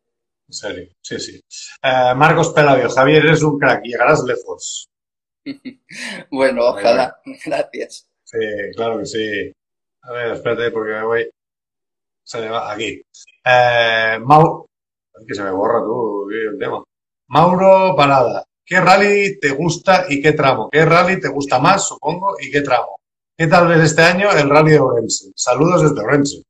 [0.48, 1.40] En serio, sí, sí.
[1.82, 4.88] Uh, Marcos Pelavio, Javier, eres un crack, llegarás lejos.
[6.30, 8.08] bueno, ojalá, gracias.
[8.24, 8.38] Sí,
[8.76, 9.52] claro que sí.
[10.02, 11.30] A ver, espérate, porque me voy.
[12.24, 13.02] Se me va aquí.
[13.44, 14.66] Eh, Mau...
[15.26, 16.82] que se me borra tú el tema.
[17.28, 20.70] Mauro Parada, ¿qué rally te gusta y qué tramo?
[20.70, 22.98] ¿Qué rally te gusta más, supongo, y qué tramo?
[23.37, 25.30] ¿Qué tal ves este año el rally de Orense?
[25.37, 26.42] Saludos desde Orense.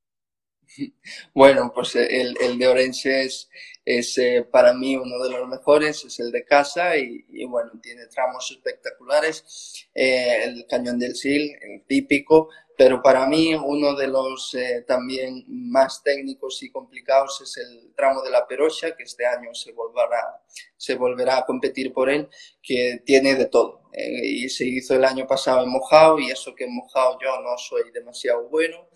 [1.35, 3.51] Bueno, pues el, el de Orense es,
[3.85, 7.73] es eh, para mí uno de los mejores, es el de casa y, y bueno,
[7.83, 12.51] tiene tramos espectaculares, eh, el Cañón del Sil, el típico,
[12.83, 18.23] pero para mí uno de los eh, también más técnicos y complicados es el tramo
[18.23, 20.43] de la Perocha, que este año se volverá,
[20.77, 22.29] se volverá a competir por él,
[22.61, 23.83] que tiene de todo.
[23.93, 27.41] Eh, y se hizo el año pasado en Mojado y eso que en Mojado yo
[27.41, 28.89] no soy demasiado bueno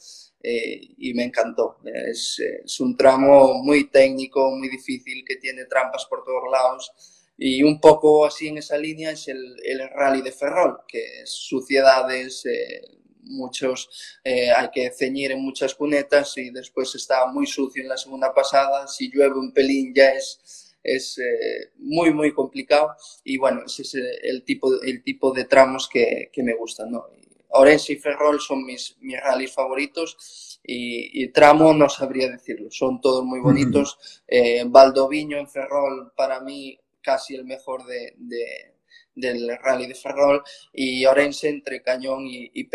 [0.42, 1.79] eh, y me encantó.
[1.85, 7.62] Es, es un tramo muy técnico, muy difícil, que tiene trampas por todos lados y
[7.62, 12.46] un poco así en esa línea es el, el rally de Ferrol, que es suciedades,
[12.46, 12.81] eh,
[13.27, 13.89] muchos,
[14.25, 18.33] eh, hay que ceñir en muchas cunetas y después está muy sucio en la segunda
[18.33, 23.83] pasada, si llueve un pelín ya es, es eh, muy, muy complicado y bueno, ese
[23.83, 27.07] es el tipo, el tipo de tramos que, que me gustan, ¿no?
[27.51, 33.01] Orense y Ferrol son mis, mis rallies favoritos y, y, tramo no sabría decirlo, son
[33.01, 33.95] todos muy bonitos.
[33.95, 34.23] Uh -huh.
[34.29, 38.75] eh, Valdoviño en Ferrol para mí casi el mejor de, de,
[39.15, 42.69] del rally de Ferrol y Orense entre Cañón y, y.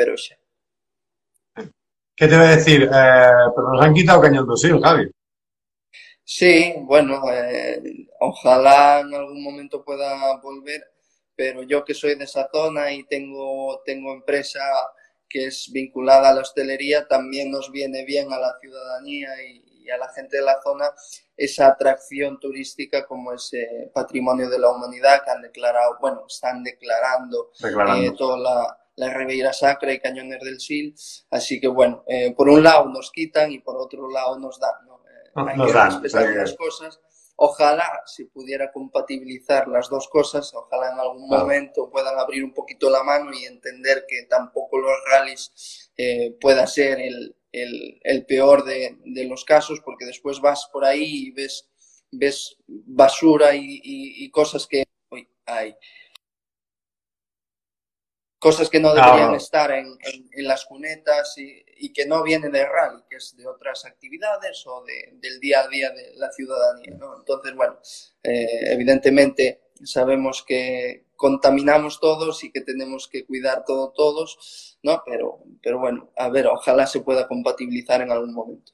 [2.15, 2.84] ¿Qué te voy a decir?
[2.84, 2.88] Eh,
[3.56, 5.10] pero nos han quitado Cañón Dosil, Javi.
[6.24, 10.82] Sí, bueno, eh, ojalá en algún momento pueda volver,
[11.36, 14.62] pero yo que soy de esa zona y tengo, tengo empresa
[15.28, 19.89] que es vinculada a la hostelería, también nos viene bien a la ciudadanía y, y
[19.89, 20.86] a la gente de la zona
[21.36, 27.52] esa atracción turística como ese patrimonio de la humanidad que han declarado, bueno, están declarando,
[27.60, 28.08] declarando.
[28.08, 30.94] Eh, toda la, la Ribeira Sacra y Cañones del Sil.
[31.32, 34.86] Así que, bueno, eh, por un lado nos quitan y por otro lado nos dan.
[34.86, 35.02] ¿no?
[35.08, 37.00] Eh, hay nos que dan, respetar las cosas.
[37.36, 41.44] Ojalá si pudiera compatibilizar las dos cosas, ojalá en algún claro.
[41.44, 46.68] momento puedan abrir un poquito la mano y entender que tampoco los rallies eh, pueda
[46.68, 51.32] ser el, el, el peor de, de, los casos, porque después vas por ahí y
[51.32, 51.68] ves,
[52.12, 55.76] ves basura y, y, y cosas que uy, hay
[58.42, 59.38] cosas que no deberían no.
[59.38, 63.38] estar en, en, en, las cunetas y, y, que no vienen de rally, que es
[63.38, 66.96] de otras actividades o de, del día a día de la ciudadanía.
[66.98, 67.20] ¿no?
[67.20, 67.78] Entonces, bueno,
[68.24, 75.04] eh, evidentemente sabemos que contaminamos todos y que tenemos que cuidar todo todos, ¿no?
[75.06, 78.72] Pero, pero bueno, a ver, ojalá se pueda compatibilizar en algún momento.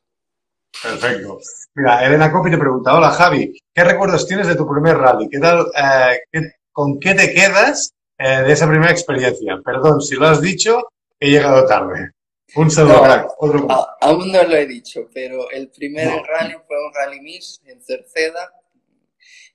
[0.82, 1.40] Perfecto.
[1.76, 5.28] Mira, Elena Copi te pregunta, hola Javi, ¿qué recuerdos tienes de tu primer rally?
[5.28, 9.60] ¿Qué tal, eh, qué, ¿Con qué te quedas eh, de esa primera experiencia.
[9.64, 10.88] Perdón, si lo has dicho,
[11.20, 12.12] he llegado tarde.
[12.56, 13.68] Un saludo, no, Otro...
[13.70, 16.24] a, aún no lo he dicho, pero el primer no.
[16.24, 18.54] rally fue un rally Miss en Cerceda,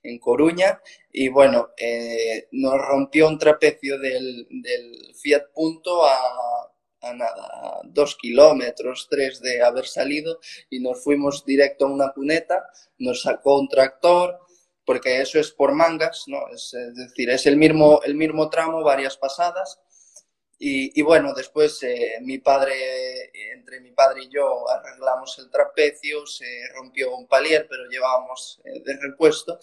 [0.03, 0.79] en Coruña,
[1.11, 6.17] y bueno, eh, nos rompió un trapecio del, del Fiat Punto a,
[7.01, 12.11] a nada, a dos kilómetros, tres de haber salido, y nos fuimos directo a una
[12.11, 12.65] cuneta,
[12.99, 14.39] nos sacó un tractor,
[14.85, 16.47] porque eso es por mangas, ¿no?
[16.53, 19.79] Es, es decir, es el mismo, el mismo tramo, varias pasadas.
[20.59, 22.73] Y, y bueno, después eh, mi padre,
[23.53, 28.61] entre entre mi padre y yo arreglamos el trapecio, se rompió un palier, pero llevábamos
[28.65, 29.57] eh, de repuesto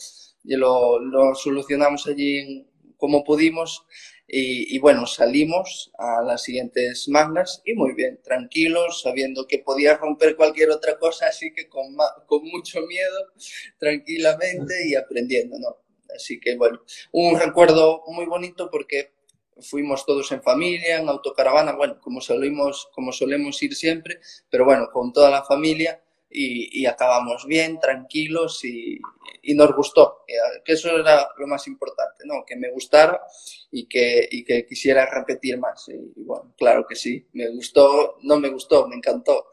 [0.44, 3.84] y lo, lo solucionamos allí como pudimos
[4.32, 9.96] y, y, bueno, salimos a las siguientes mangas y muy bien, tranquilos, sabiendo que podía
[9.96, 13.32] romper cualquier otra cosa, así que con, con mucho miedo,
[13.78, 15.78] tranquilamente y aprendiendo, ¿no?
[16.14, 19.12] Así que bueno, un recuerdo muy bonito porque
[19.60, 24.88] fuimos todos en familia, en autocaravana, bueno, como solemos, como solemos ir siempre, pero bueno,
[24.92, 29.00] con toda la familia y, y acabamos bien, tranquilos y,
[29.42, 30.24] y, nos gustó,
[30.64, 32.44] que eso era lo más importante, ¿no?
[32.46, 33.20] Que me gustara
[33.72, 35.88] y que, y que quisiera repetir más.
[35.88, 39.46] Y, bueno, claro que sí, me gustó, no me gustó, me encantó.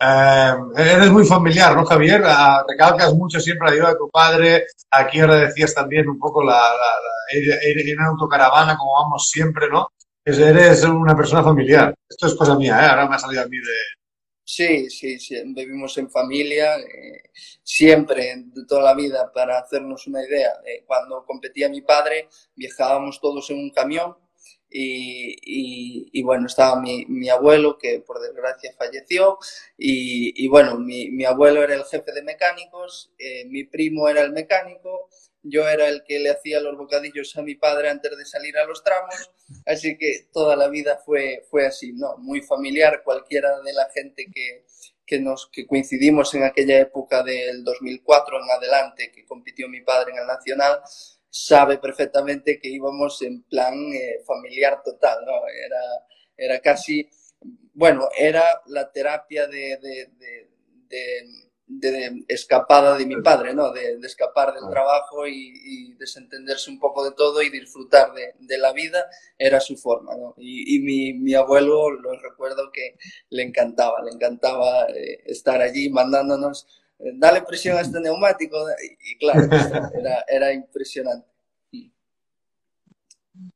[0.00, 2.20] Eh, eres muy familiar, ¿no, Javier?
[2.20, 4.66] Uh, recalcas mucho siempre la ayuda de tu padre.
[4.90, 9.28] Aquí ahora decías también un poco la, la, la ir, ir, en autocaravana, como vamos
[9.28, 9.88] siempre, ¿no?
[10.24, 11.94] Eres una persona familiar.
[12.08, 12.86] Esto es cosa mía, ¿eh?
[12.86, 13.97] Ahora me ha salido a mí de...
[14.50, 17.30] Sí, sí, sí, vivimos en familia, eh,
[17.62, 20.52] siempre, de toda la vida, para hacernos una idea.
[20.64, 24.16] Eh, cuando competía mi padre, viajábamos todos en un camión
[24.70, 29.38] y, y, bueno, estaba mi, mi, abuelo que por desgracia falleció
[29.76, 34.20] y, y bueno, mi, mi, abuelo era el jefe de mecánicos, eh, mi primo era
[34.20, 35.08] el mecánico,
[35.42, 38.66] yo era el que le hacía los bocadillos a mi padre antes de salir a
[38.66, 39.30] los tramos,
[39.64, 42.18] así que toda la vida fue, fue así, ¿no?
[42.18, 44.66] Muy familiar, cualquiera de la gente que,
[45.06, 50.12] que, nos, que coincidimos en aquella época del 2004 en adelante, que compitió mi padre
[50.12, 50.80] en el Nacional,
[51.30, 55.32] sabe perfectamente que íbamos en plan eh, familiar total, ¿no?
[55.48, 55.80] Era,
[56.36, 57.08] era casi,
[57.74, 60.10] bueno, era la terapia de, de,
[60.88, 63.70] de, de escapada de mi padre, ¿no?
[63.72, 68.72] De, escapar del trabajo y, y, desentenderse un poco de todo y disfrutar de, la
[68.72, 70.34] vida, era su forma, ¿no?
[70.38, 72.96] Y, y mi, mi, abuelo, lo recuerdo que
[73.30, 76.66] le encantaba, le encantaba eh, estar allí mandándonos
[76.98, 78.56] dale presión a este neumático.
[78.82, 79.42] Y, y claro,
[79.94, 81.26] era, era, impresionante.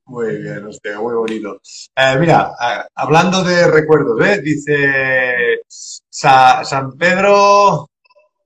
[0.05, 1.61] Muy bien, hostia, muy bonito.
[1.97, 2.53] Eh, mira,
[2.95, 4.41] hablando de recuerdos, ¿eh?
[4.41, 7.89] dice Sa San Pedro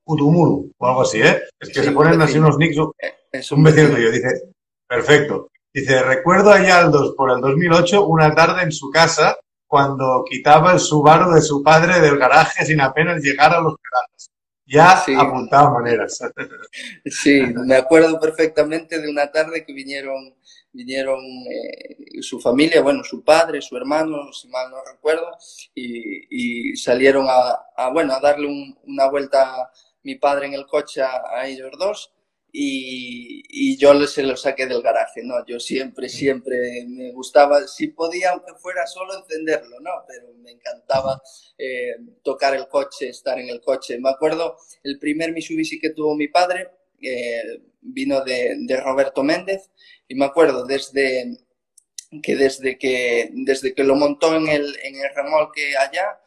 [0.05, 1.43] Utumuru o algo así, ¿eh?
[1.61, 2.77] Es que sí, se ponen así unos nicks.
[2.77, 4.29] Eh, Es un vecino tuyo, dice,
[4.87, 5.49] perfecto.
[5.73, 10.81] Dice, recuerdo a Yaldos por el 2008 una tarde en su casa cuando quitaba el
[10.81, 14.31] Subaru de su padre del garaje sin apenas llegar a los pedales
[14.67, 15.15] ya sí.
[15.17, 16.19] apuntado maneras.
[17.07, 20.35] Sí, me acuerdo perfectamente de una tarde que vinieron,
[20.73, 25.31] vinieron eh, su familia, bueno, su padre, su hermano, si mal no recuerdo,
[25.75, 29.71] y, y salieron a, a, bueno, a darle un, una vuelta
[30.03, 32.13] mi padre en el coche a, a ellos dos
[32.59, 35.45] y, y, yo se lo saqué del garaje, ¿no?
[35.45, 39.90] Yo siempre, siempre me gustaba, si podía, aunque fuera solo encenderlo, ¿no?
[40.09, 41.21] Pero me encantaba
[41.59, 43.99] eh, tocar el coche, estar en el coche.
[43.99, 46.71] Me acuerdo, el primer Mitsubishi que tuvo mi padre
[47.03, 49.71] eh, vino de, de, Roberto Méndez
[50.09, 51.37] y me acuerdo desde
[52.23, 56.19] que desde que, desde que lo montó en el, en el remolque allá,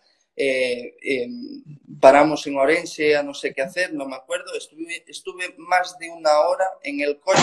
[0.41, 1.27] eh, eh,
[1.99, 6.09] paramos en Orense a no sé qué hacer, no me acuerdo, estuve, estuve más de
[6.09, 7.41] una hora en el coche,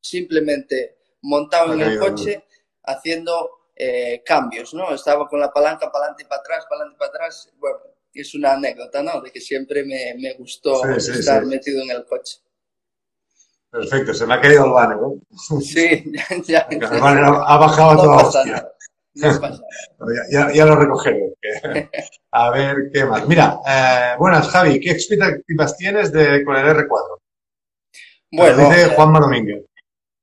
[0.00, 2.44] simplemente montado en el coche,
[2.84, 4.94] haciendo eh, cambios, ¿no?
[4.94, 7.78] Estaba con la palanca para adelante y para atrás, para adelante y para atrás, bueno,
[8.14, 9.20] es una anécdota, ¿no?
[9.20, 11.48] De que siempre me, me gustó sí, sí, estar sí.
[11.48, 12.38] metido en el coche.
[13.70, 15.16] Perfecto, se me ha caído el banner, ¿no?
[15.60, 16.24] Sí, ya.
[16.46, 16.86] ya, ya.
[16.94, 18.44] El banner ha bajado no toda hostia.
[18.44, 18.77] nada.
[19.98, 21.34] Ya, ya, ya, lo recogeré.
[22.30, 23.26] A ver qué más.
[23.26, 24.78] Mira, eh, buenas, Javi.
[24.80, 27.18] ¿Qué expectativas tienes de, con el R4?
[28.32, 29.64] Bueno, dice Juanma Domínguez.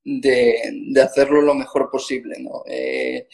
[0.04, 2.36] De, de, hacerlo lo mejor posible.
[2.38, 2.62] ¿no?
[2.66, 3.28] Eh,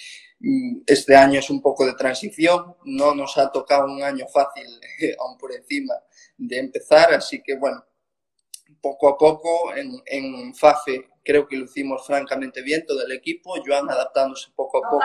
[0.87, 2.77] este año es un poco de transición.
[2.85, 4.66] No nos ha tocado un año fácil,
[5.20, 5.94] aún por encima
[6.37, 7.14] de empezar.
[7.14, 7.85] Así que, bueno,
[8.81, 13.55] poco a poco en, en FAFE creo que lo hicimos francamente bien todo el equipo,
[13.65, 15.05] Joan adaptándose poco a poco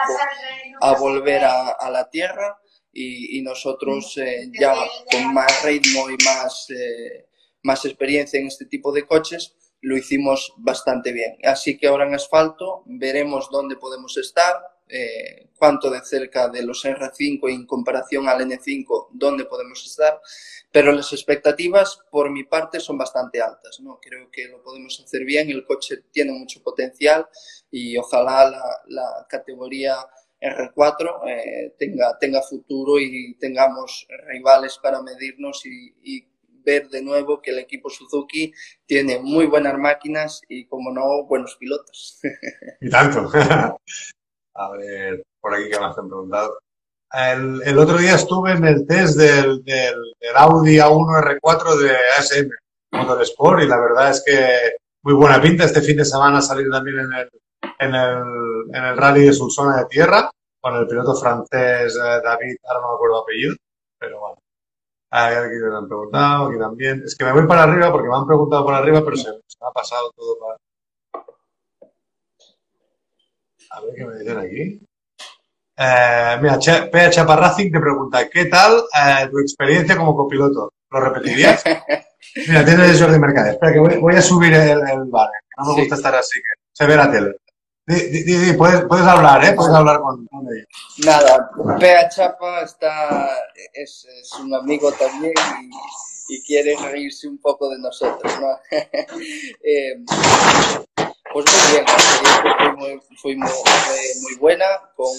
[0.81, 2.57] a volver a, a la tierra
[2.91, 4.73] y, y nosotros eh, ya
[5.11, 7.27] con más ritmo y más, eh,
[7.63, 11.37] más experiencia en este tipo de coches lo hicimos bastante bien.
[11.43, 14.55] Así que ahora en asfalto veremos dónde podemos estar,
[14.89, 20.19] eh, cuánto de cerca de los R5 en comparación al N5, dónde podemos estar,
[20.71, 23.99] pero las expectativas por mi parte son bastante altas, ¿no?
[24.01, 27.27] Creo que lo podemos hacer bien, el coche tiene mucho potencial
[27.71, 29.95] y ojalá la, la categoría
[30.39, 36.27] R4 eh, tenga, tenga futuro y tengamos rivales para medirnos y, y
[36.67, 38.53] ver de nuevo que el equipo Suzuki
[38.85, 42.19] tiene muy buenas máquinas y, como no, buenos pilotos.
[42.81, 43.31] y tanto.
[44.57, 46.59] A ver, por aquí que me han preguntado.
[47.13, 51.95] el, el otro día estuve en el test del, del, del Audi A1 R4 de
[52.17, 52.49] ASM
[52.91, 55.65] Motorsport y la verdad es que muy buena pinta.
[55.65, 57.29] Este fin de semana salir también en el,
[57.79, 58.23] en el,
[58.73, 60.29] en el rally de Sulsona de Tierra
[60.59, 63.55] con el piloto francés eh, David, ahora no me acuerdo el apellido,
[63.99, 64.37] pero bueno.
[65.09, 67.03] Aquí me han preguntado, aquí también.
[67.05, 69.57] Es que me voy para arriba porque me han preguntado por arriba, pero se, se
[69.61, 70.57] me ha pasado todo para.
[73.71, 74.81] A ver qué me dicen aquí.
[75.79, 76.57] Eh, mira,
[76.91, 80.71] Pea Chaparracing te pregunta, ¿qué tal eh, tu experiencia como copiloto?
[80.89, 81.63] ¿Lo repetirías?
[82.47, 83.53] Mira, tienes Jordi Mercader.
[83.53, 85.79] Espera, que voy, voy a subir el, el que No me Sí.
[85.81, 87.35] gusta estar así, que se ve la tele.
[87.85, 89.53] Di, di, di, puedes, puedes hablar, ¿eh?
[89.53, 90.67] Puedes hablar con, con ellos.
[91.05, 91.49] Nada,
[91.79, 93.29] Pea Chapa está,
[93.73, 98.47] es, es un amigo también y, y quiere reírse un poco de nosotros, ¿no?
[99.63, 100.03] Eh,
[101.33, 104.65] pues muy bien, la experiencia fue muy, fue muy, buena
[104.95, 105.15] con,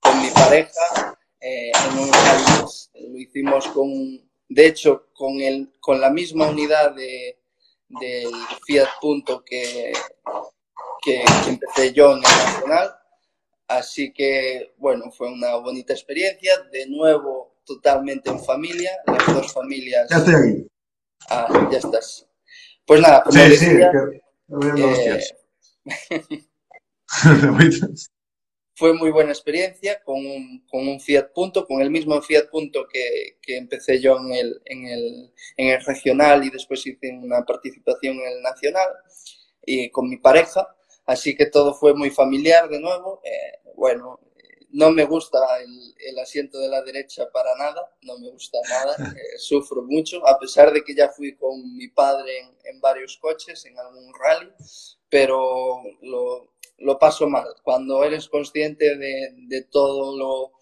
[0.00, 3.12] con mi pareja eh, en un rally.
[3.12, 3.90] Lo hicimos con,
[4.48, 7.38] de hecho, con, el, con la misma unidad de,
[7.88, 8.30] del
[8.66, 9.92] Fiat Punto que,
[11.02, 12.96] que, que empecé yo en el Nacional.
[13.68, 16.58] Así que, bueno, fue una bonita experiencia.
[16.72, 20.08] De nuevo, totalmente en familia, las dos familias.
[20.10, 20.66] Ya estoy aquí.
[21.28, 22.26] Ah, ya estás.
[22.84, 24.20] Pues nada, como Sí, sí, decía, que
[24.50, 25.20] eh,
[28.80, 32.86] fue muy buena experiencia con un, con un Fiat Punto, con el mismo Fiat Punto
[32.90, 37.44] que, que empecé yo en el, en, el, en el regional y después hice una
[37.44, 38.88] participación en el nacional
[39.66, 40.66] y con mi pareja.
[41.04, 43.20] Así que todo fue muy familiar de nuevo.
[43.24, 44.18] Eh, bueno,
[44.72, 48.96] no me gusta el, el asiento de la derecha para nada, no me gusta nada,
[49.16, 53.16] eh, sufro mucho, a pesar de que ya fui con mi padre en, en varios
[53.18, 54.50] coches, en algún rally,
[55.08, 57.46] pero lo, lo paso mal.
[57.62, 60.52] Cuando eres consciente de, de todo lo.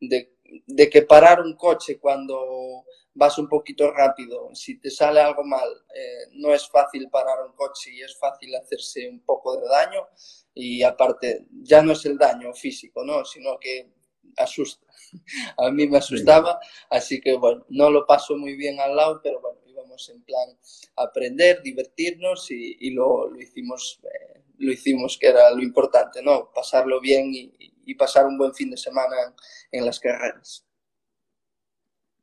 [0.00, 0.32] De,
[0.66, 2.84] de, que parar un coche cuando
[3.14, 7.52] vas un poquito rápido, si te sale algo mal, eh, no es fácil parar un
[7.54, 10.06] coche y es fácil hacerse un poco de daño.
[10.54, 13.24] Y aparte, ya no es el daño físico, ¿no?
[13.24, 13.90] sino que
[14.36, 14.86] asusta.
[15.58, 17.38] A mí me asustaba, así que
[17.68, 20.56] no lo paso muy bien al lado, pero bueno, íbamos en plan
[20.96, 24.00] aprender, divertirnos y, y lo, lo, hicimos.
[24.04, 26.50] Eh, lo hicimos, que era lo importante, ¿no?
[26.52, 30.62] Pasarlo bien y, y pasar un buen fin de semana en, en, las carreras.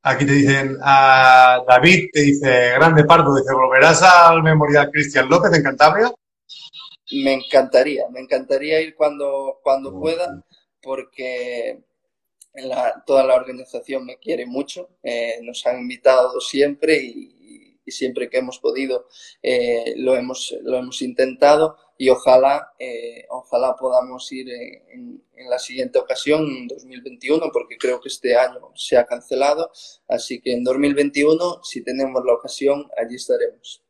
[0.03, 5.51] Aquí te dicen, a David te dice, grande Pardo, dice, ¿volverás al Memorial Cristian López
[5.53, 6.13] en Cantabria?
[7.13, 10.43] Me encantaría, me encantaría ir cuando, cuando pueda,
[10.83, 11.83] porque
[12.53, 18.29] la, toda la organización me quiere mucho, eh, nos han invitado siempre y, y, siempre
[18.29, 19.07] que hemos podido
[19.41, 25.59] eh, lo, hemos, lo hemos intentado y ojalá, eh, ojalá podamos ir en, en, la
[25.59, 29.71] siguiente ocasión, en 2021, porque creo que este año se ha cancelado.
[30.07, 33.81] Así que en 2021, si tenemos la ocasión, allí estaremos.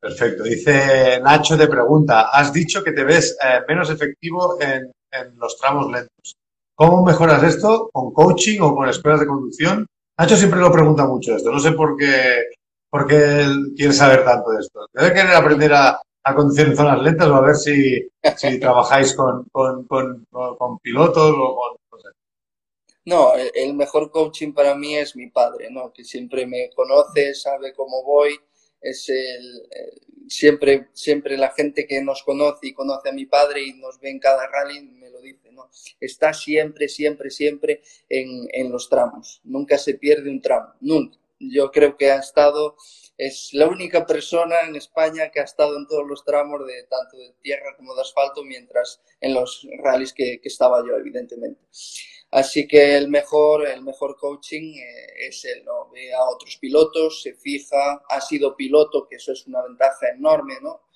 [0.00, 0.44] Perfecto.
[0.44, 5.56] Dice Nacho, te pregunta, has dicho que te ves eh, menos efectivo en, en, los
[5.58, 6.36] tramos lentos.
[6.74, 7.90] ¿Cómo mejoras esto?
[7.92, 9.86] ¿Con coaching o con escuelas de conducción?
[10.18, 11.52] Nacho siempre lo pregunta mucho esto.
[11.52, 12.46] No sé por qué,
[12.90, 14.86] por qué él quiere saber tanto de esto.
[14.92, 18.08] Debe querer aprender a, a conducir en zonas lentas o a ver si,
[18.60, 22.02] trabajáis con, con, pilotos o con...
[23.04, 25.92] No, no, el mejor coaching para mí es mi padre, ¿no?
[25.92, 28.38] que siempre me conoce, sabe cómo voy,
[28.80, 29.66] es el,
[30.28, 34.10] siempre, siempre la gente que nos conoce y conoce a mi padre y nos ve
[34.10, 35.70] en cada rally me lo dice, ¿no?
[36.00, 41.18] Está siempre, siempre, siempre en, en los tramos, nunca se pierde un tramo, nunca.
[41.50, 42.76] Yo creo que ha estado
[43.18, 47.16] es la única persona en España que ha estado en todos los tramos de tanto
[47.18, 51.60] de tierra como de asfalto, mientras en los rallies que, que estaba yo, evidentemente.
[52.30, 55.90] Así que el mejor, el mejor coaching eh, es él, ¿no?
[55.90, 60.54] Ve a otros pilotos, se fija, ha sido piloto, que eso es una ventaja enorme,
[60.62, 60.88] ¿no?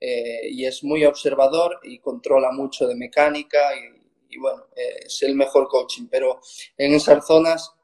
[0.00, 5.22] Eh, y es muy observador y controla mucho de mecánica y, y bueno, eh, es
[5.22, 6.06] el mejor coaching.
[6.10, 6.40] Pero
[6.78, 7.74] en esas zonas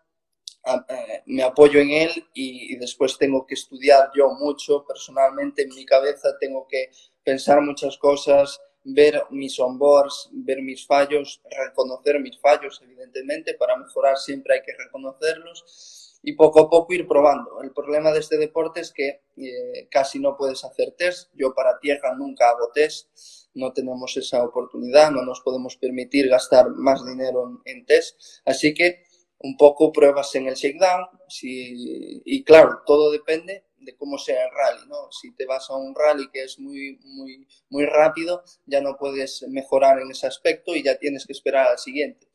[1.26, 6.36] me apoyo en él y, después tengo que estudiar yo mucho personalmente en mi cabeza,
[6.40, 6.90] tengo que
[7.22, 14.16] pensar muchas cosas, ver mis onboards, ver mis fallos, reconocer mis fallos, evidentemente, para mejorar
[14.16, 17.62] siempre hay que reconocerlos y poco a poco ir probando.
[17.62, 21.78] El problema de este deporte es que eh, casi no puedes hacer test, yo para
[21.78, 23.08] tierra nunca hago test,
[23.54, 29.03] no tenemos esa oportunidad, no nos podemos permitir gastar más dinero en test, así que
[29.44, 34.50] un poco pruebas en el shakedown si, y claro, todo depende de cómo sea el
[34.50, 35.12] rally, ¿no?
[35.12, 39.44] Si te vas a un rally que es muy, muy, muy rápido, ya no puedes
[39.48, 42.28] mejorar en ese aspecto y ya tienes que esperar al siguiente.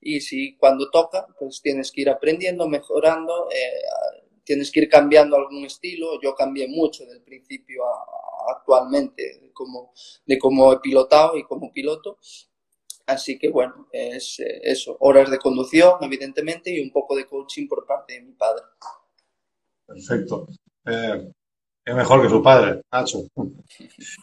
[0.00, 5.36] y si cuando toca, pues tienes que ir aprendiendo, mejorando, eh, tienes que ir cambiando
[5.36, 6.20] algún estilo.
[6.20, 9.92] Yo cambié mucho del principio a, actualmente de cómo,
[10.26, 12.18] de cómo he pilotado y como piloto.
[13.08, 17.66] Así que bueno, es eh, eso, horas de conducción, evidentemente, y un poco de coaching
[17.66, 18.64] por parte de mi padre.
[19.86, 20.46] Perfecto.
[20.84, 21.32] Eh,
[21.86, 23.22] es mejor que su padre, Nacho.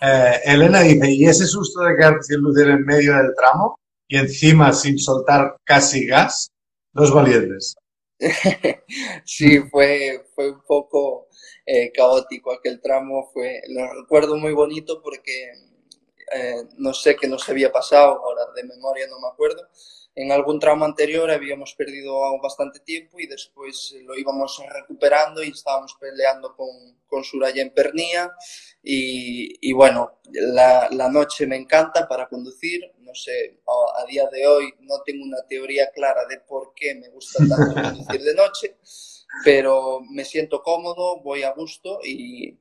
[0.01, 4.17] Eh, Elena dice, ¿y ese susto de quedarte sin luz en medio del tramo y
[4.17, 6.51] encima sin soltar casi gas?
[6.93, 7.75] Dos valientes.
[9.25, 11.27] sí, fue, fue un poco
[11.65, 15.51] eh, caótico aquel tramo, fue, lo recuerdo muy bonito porque
[16.31, 19.67] eh, no sé qué nos había pasado, ahora de memoria no me acuerdo,
[20.15, 25.97] en algún tramo anterior habíamos perdido bastante tiempo y después lo íbamos recuperando y estábamos
[25.99, 26.69] peleando con,
[27.05, 28.31] con Suraya en Pernía
[28.81, 34.25] y, y bueno, la, la, noche me encanta para conducir, no sé, a, a, día
[34.31, 38.35] de hoy no tengo una teoría clara de por qué me gusta tanto conducir de
[38.35, 38.77] noche,
[39.43, 42.57] pero me siento cómodo, voy a gusto y,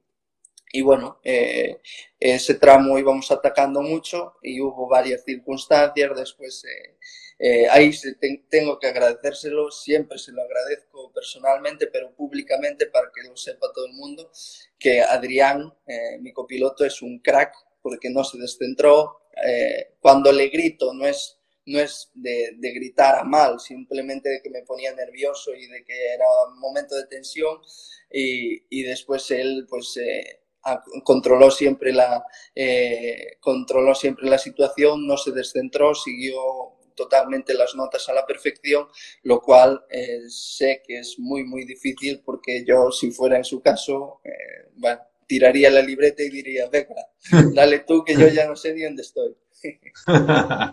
[0.79, 1.81] y bueno, eh,
[2.19, 6.65] ese tramo íbamos atacando mucho y hubo varias circunstancias, después...
[6.65, 6.97] Eh,
[7.39, 13.11] eh, ahí se te, tengo que agradecérselo, siempre se lo agradezco personalmente, pero públicamente para
[13.15, 14.31] que lo sepa todo el mundo,
[14.79, 19.29] que Adrián, eh, mi copiloto, es un crack porque no se descentró.
[19.47, 24.41] Eh, cuando le grito no es, no es de, de, gritar a mal, simplemente de
[24.41, 27.59] que me ponía nervioso y de que era un momento de tensión
[28.11, 29.99] y, y después él pues
[31.03, 38.09] controló siempre la eh, controló siempre la situación no se descentró siguió totalmente las notas
[38.09, 38.87] a la perfección,
[39.23, 43.61] lo cual eh, sé que es muy, muy difícil porque yo, si fuera en su
[43.61, 47.09] caso, eh, bueno, tiraría la libreta y diría, venga,
[47.55, 49.37] dale tú que yo ya no sé ni dónde estoy.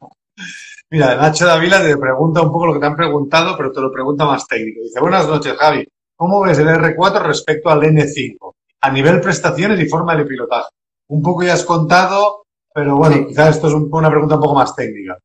[0.89, 3.91] Mira, Nacho Davila te pregunta un poco lo que te han preguntado, pero te lo
[3.91, 4.81] pregunta más técnico.
[4.81, 5.87] Dice, buenas noches, Javi.
[6.15, 8.53] ¿Cómo ves el R4 respecto al N5?
[8.81, 10.69] A nivel prestaciones y forma de pilotaje.
[11.07, 13.25] Un poco ya has contado, pero bueno, sí.
[13.27, 15.17] quizás esto es un, una pregunta un poco más técnica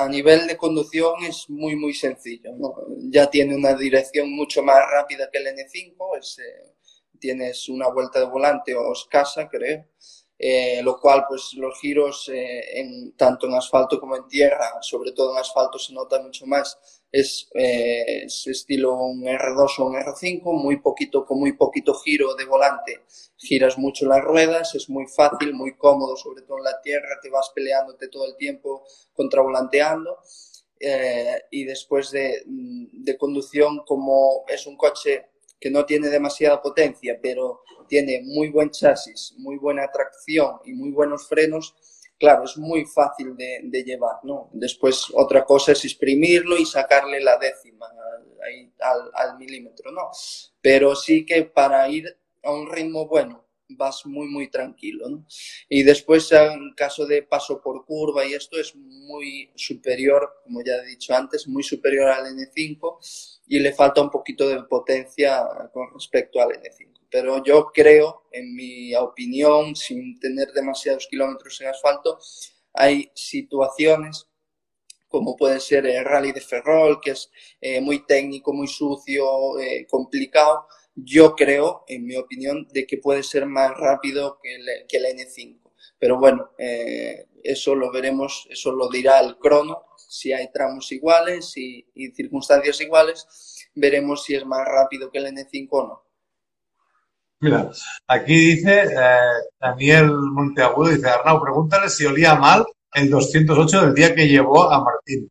[0.00, 2.52] a nivel de conducción es muy, muy sencillo.
[2.56, 2.74] ¿no?
[3.10, 6.74] Ya tiene una dirección mucho más rápida que el N5, es, eh,
[7.18, 9.86] tienes una vuelta de volante o escasa, creo.
[10.42, 15.12] Eh, lo cual, pues los giros, eh, en, tanto en asfalto como en tierra, sobre
[15.12, 19.94] todo en asfalto se nota mucho más es, eh, es, estilo un R2 o un
[19.94, 23.00] R5, muy poquito, con muy poquito giro de volante,
[23.36, 27.30] giras mucho las ruedas, es muy fácil, muy cómodo, sobre todo en la tierra, te
[27.30, 28.84] vas peleándote todo el tiempo
[29.14, 30.18] contravolanteando.
[30.82, 35.26] Eh, y después de, de, conducción, como es un coche
[35.60, 40.90] que no tiene demasiada potencia, pero tiene muy buen chasis, muy buena tracción y muy
[40.90, 41.74] buenos frenos,
[42.20, 44.50] claro, es muy fácil de, llevar, ¿no?
[44.52, 47.86] Después otra cosa es exprimirlo y sacarle la décima
[49.14, 50.10] al, milímetro, ¿no?
[50.60, 55.24] Pero sí que para ir a un ritmo bueno vas muy, muy tranquilo, ¿no?
[55.68, 60.74] Y después en caso de paso por curva y esto es muy superior, como ya
[60.74, 65.92] he dicho antes, muy superior al N5 y le falta un poquito de potencia con
[65.94, 72.18] respecto al N5 pero yo creo, en mi opinión, sin tener demasiados kilómetros en asfalto,
[72.72, 74.30] hay situaciones
[75.10, 77.30] como puede ser el rally de Ferrol, que es
[77.60, 80.68] eh, muy técnico, muy sucio, eh, complicado.
[80.94, 85.06] Yo creo, en mi opinión, de que puede ser más rápido que el, que el
[85.06, 85.58] N5.
[85.98, 89.82] Pero bueno, eh, eso lo veremos, eso lo dirá el crono.
[89.96, 93.26] Si hay tramos iguales y, y circunstancias iguales,
[93.74, 96.09] veremos si es más rápido que el N5 o no.
[97.40, 97.70] Mira,
[98.06, 99.16] aquí dice eh,
[99.58, 104.84] Daniel Monteagudo, dice Arnau, pregúntale si olía mal el 208 del día que llevó a
[104.84, 105.30] Martín.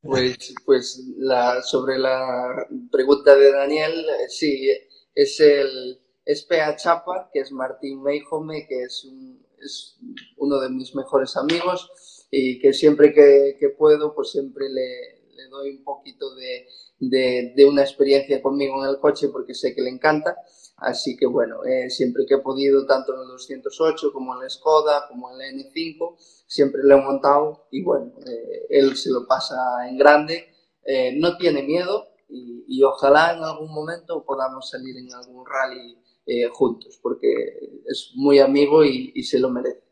[0.00, 4.70] Pues, pues la, sobre la pregunta de Daniel, sí,
[5.14, 9.98] es el es PA Chapa, que es Martín Meijome, que es, un, es
[10.36, 11.90] uno de mis mejores amigos
[12.30, 16.66] y que siempre que, que puedo, pues siempre le, le doy un poquito de,
[17.00, 20.36] de, de, una experiencia conmigo en el coche porque sé que le encanta.
[20.82, 24.50] Así que bueno, eh, siempre que he podido, tanto en el 208 como en el
[24.50, 29.26] Skoda, como en el N5, siempre lo he montado y bueno, eh, él se lo
[29.26, 29.54] pasa
[29.88, 30.52] en grande,
[30.84, 35.98] eh, no tiene miedo y, ojalá en algún momento podamos salir en algún rally
[36.52, 39.82] juntos, porque es muy amigo y, se lo merece.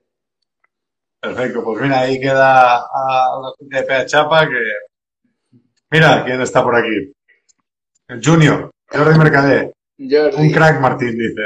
[1.21, 5.59] Perfecto, pues mira, ahí queda a la gente de Pea Chapa que...
[5.91, 7.13] Mira quién está por aquí.
[8.09, 9.73] El Junior, Jordi Mercader.
[10.09, 10.37] Jordi.
[10.37, 11.43] Un crack, Martín, dice.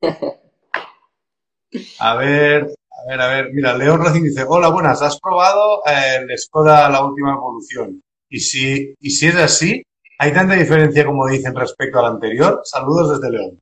[2.00, 3.52] a ver, a ver, a ver.
[3.52, 8.02] Mira, León Racing dice, hola, buenas, ¿has probado el Skoda la última evolución?
[8.28, 9.82] Y si, y si es así,
[10.18, 12.60] ¿hay tanta diferencia como dicen respecto al anterior?
[12.64, 13.60] Saludos desde León.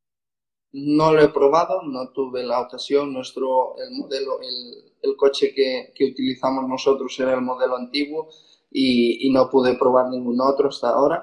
[0.72, 3.12] No lo he probado, no tuve la ocasión.
[3.12, 8.28] Nuestro, el modelo, el, el coche que, que, utilizamos nosotros era el modelo antiguo
[8.70, 11.22] y, y, no pude probar ningún otro hasta ahora.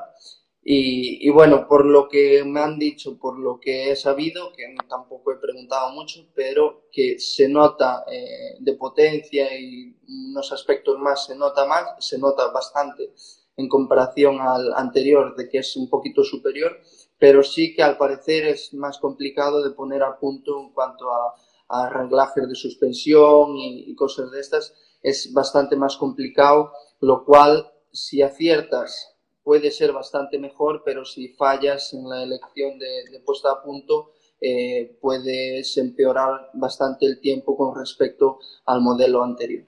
[0.72, 4.76] Y, y, bueno, por lo que me han dicho, por lo que he sabido, que
[4.88, 9.98] tampoco he preguntado mucho, pero que se nota eh, de potencia y
[10.30, 13.16] unos aspectos más se nota más, se nota bastante
[13.58, 16.80] en comparación al anterior, de que es un poquito superior,
[17.18, 21.34] pero sí que al parecer es más complicado de poner a punto en cuanto a,
[21.68, 27.72] a arreglajes de suspensión y, y, cosas de estas, es bastante más complicado, lo cual
[27.92, 29.16] si aciertas
[29.50, 34.14] puede ser bastante mejor, pero si fallas en la elección de, de puesta a punto,
[34.40, 38.38] eh, puedes empeorar bastante el tiempo con respecto
[38.68, 39.66] al modelo anterior.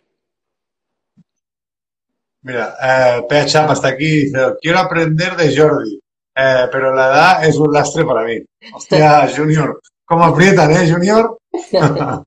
[2.44, 6.00] Mira, eh, hasta aquí dice, quiero aprender de Jordi.
[6.36, 8.38] Eh, pero la edad es un lastre para mí.
[8.76, 11.40] Hostia, Junior, ¿cómo aprietan, eh, Junior?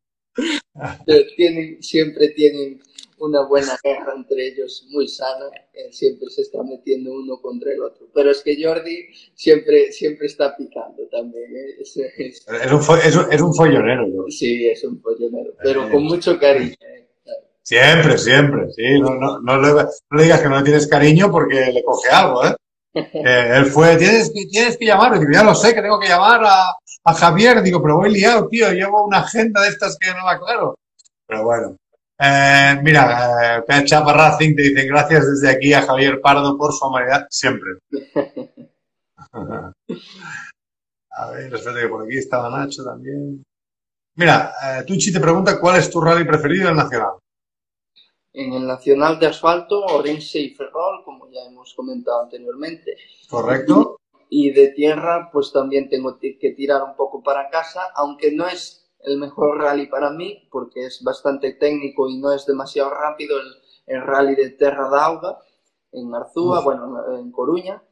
[1.37, 2.83] tienen, siempre tienen
[3.25, 7.83] una buena guerra entre ellos, muy sana, eh, siempre se está metiendo uno contra el
[7.83, 8.07] otro.
[8.15, 11.57] Pero es que Jordi siempre, siempre está picando también.
[11.57, 11.77] ¿eh?
[11.81, 14.07] Es, es, es, un es, un, es, un, follonero.
[14.07, 14.25] ¿no?
[14.29, 16.75] Sí, es un follonero, pero con mucho cariño.
[16.81, 17.09] ¿eh?
[17.63, 19.01] Siempre, siempre, sí.
[19.01, 22.11] No, no, no, le, no, le, digas que no le tienes cariño porque le coge
[22.11, 22.55] algo, ¿eh?
[22.95, 26.45] Eh, él fue, tienes, tienes que llamar, digo, ya lo sé, que tengo que llamar
[26.45, 26.71] a,
[27.05, 30.31] a, Javier, digo, pero voy liado, tío, llevo una agenda de estas que no me
[30.31, 30.79] aclaro.
[31.27, 31.77] Pero bueno,
[32.19, 36.87] eh, mira, eh, Chapa Racing te dicen gracias desde aquí a Javier Pardo por su
[36.87, 37.71] humanidad siempre.
[41.11, 43.43] a ver, espérate que por aquí estaba Nacho también.
[44.17, 47.15] Mira, eh, Tucci te pregunta cuál es tu rally preferido del Nacional
[48.35, 52.97] en el Nacional de Asfalto, Orense y Ferrol, como ya hemos comentado anteriormente.
[53.31, 54.01] Correcto.
[54.29, 58.84] Y de tierra, pues también tengo que tirar un poco para casa, aunque no es
[59.05, 63.47] el mejor rally para mí, porque es bastante técnico y no es demasiado rápido el,
[63.87, 65.39] el rally de Terra d'Auga,
[65.93, 66.65] en Arzúa, Uf.
[66.65, 67.83] bueno, en Coruña,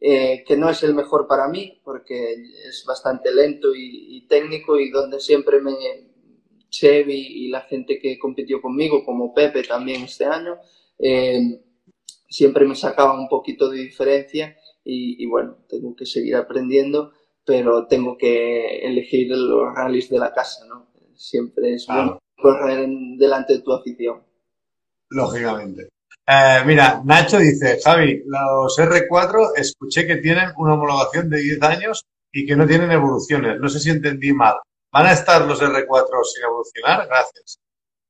[0.00, 2.32] eh, que no es el mejor para mí, porque
[2.66, 5.74] es bastante lento y, y técnico y donde siempre me,
[6.72, 10.58] Chevy y la gente que compitió conmigo, como Pepe también este año,
[10.98, 11.62] eh,
[12.28, 17.12] siempre me sacaba un poquito de diferencia y, y, bueno, tengo que seguir aprendiendo,
[17.44, 20.86] pero tengo que elegir los rallies de la casa, ¿no?
[21.14, 22.02] Siempre es claro.
[22.02, 22.86] bueno correr
[23.16, 24.22] delante de tu afición.
[25.08, 25.88] Lógicamente.
[26.26, 32.04] Eh, mira, Nacho dice, Javi, los R4 escuché que tienen una homologación de 10 años
[32.32, 33.58] y que no tienen evoluciones.
[33.60, 34.56] No sé si entendí mal.
[34.92, 37.06] ¿Van a estar los R4 sin evolucionar?
[37.06, 37.58] Gracias.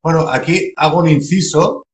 [0.03, 1.87] Bueno, aquí hago un inciso.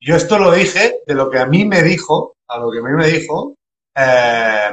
[0.00, 2.82] Yo esto lo dije de lo que a mí me dijo, a lo que a
[2.82, 3.56] mí me dijo
[3.96, 4.70] eh,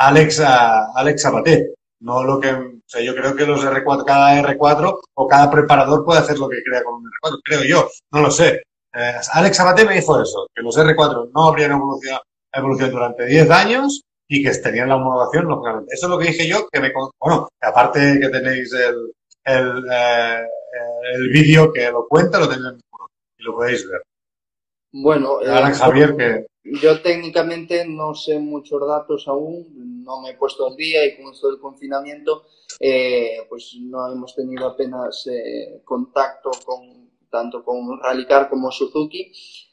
[0.00, 1.74] Alex, Alex Abaté.
[2.00, 6.04] No lo que, o sea, yo creo que los R4, cada R4 o cada preparador
[6.04, 8.62] puede hacer lo que crea con un R4, creo yo, no lo sé.
[8.94, 12.22] Eh, Alex Abaté me dijo eso, que los R4 no habrían evolucionado,
[12.52, 15.94] evolucionado durante 10 años y que tenían la homologación, lógicamente.
[15.94, 16.90] Eso es lo que dije yo, que me,
[17.20, 19.12] bueno, aparte que tenéis el,
[19.44, 20.46] el, eh,
[21.14, 22.80] el vídeo que lo cuenta, lo tenéis
[23.38, 24.00] y lo podéis ver.
[24.92, 26.46] Bueno, eh, Javier, que...
[26.64, 29.66] yo técnicamente no sé muchos datos aún,
[30.02, 32.44] no me he puesto al día y con esto del confinamiento,
[32.78, 39.32] eh, pues no hemos tenido apenas eh, contacto con tanto con Rallycar como Suzuki,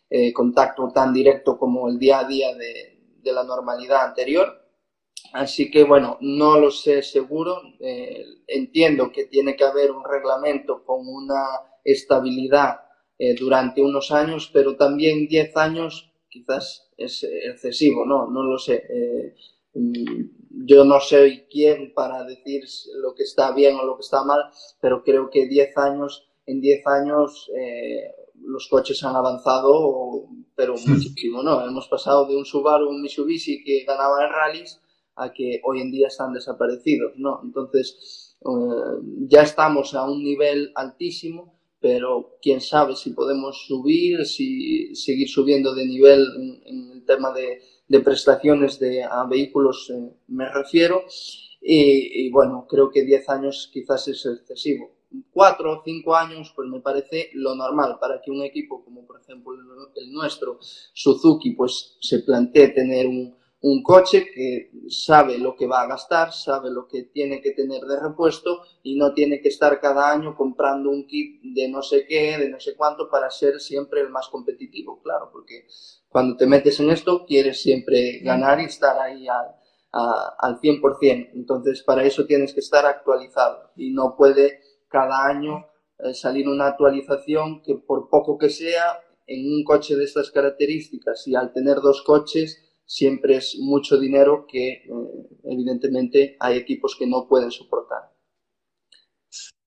[0.10, 4.64] eh, contacto tan directo como el día a día de, la normalidad anterior.
[5.34, 7.62] Así que bueno, no lo sé seguro.
[7.82, 11.44] Eh, entiendo que tiene que haber un reglamento con una
[11.84, 12.78] estabilidad
[13.38, 18.28] durante unos años, pero también 10 años quizás es excesivo, ¿no?
[18.28, 18.84] No lo sé.
[20.66, 22.64] Yo no soy quien para decir
[23.02, 24.42] lo que está bien o lo que está mal,
[24.82, 28.12] pero creo que 10 años, en 10 años eh,
[28.42, 31.66] los coches han avanzado, pero muchísimo, ¿no?
[31.66, 34.82] Hemos pasado de un Subaru, un Mitsubishi que ganaba en rallies
[35.16, 37.42] a que hoy en día están desaparecidos, ¿no?
[37.44, 44.96] Entonces, eh, ya estamos a un nivel altísimo, pero quién sabe si podemos subir, si
[44.96, 50.14] seguir subiendo de nivel en, en el tema de, de, prestaciones de, a vehículos, eh,
[50.28, 51.04] me refiero.
[51.62, 54.98] Y, bueno, creo que 10 años quizás es excesivo
[55.32, 59.22] cuatro o cinco años, pues me parece lo normal para que un equipo como por
[59.22, 59.54] ejemplo
[59.96, 63.36] el nuestro, Suzuki, pues se plantee tener un,
[63.70, 67.82] un coche que sabe lo que va a gastar, sabe lo que tiene que tener
[67.82, 72.06] de repuesto y no tiene que estar cada año comprando un kit de no sé
[72.08, 75.68] qué, de no sé cuánto para ser siempre el más competitivo, claro, porque
[76.08, 79.56] cuando te metes en esto quieres siempre ganar y estar ahí al,
[79.92, 81.32] a, al 100%.
[81.34, 85.66] Entonces, para eso tienes que estar actualizado y no puede cada año
[86.00, 91.28] eh, salir una actualización que por poco que sea, en un coche de estas características
[91.28, 94.90] y al tener dos coches, siempre es mucho dinero que eh,
[95.44, 98.12] evidentemente hay equipos que no pueden soportar.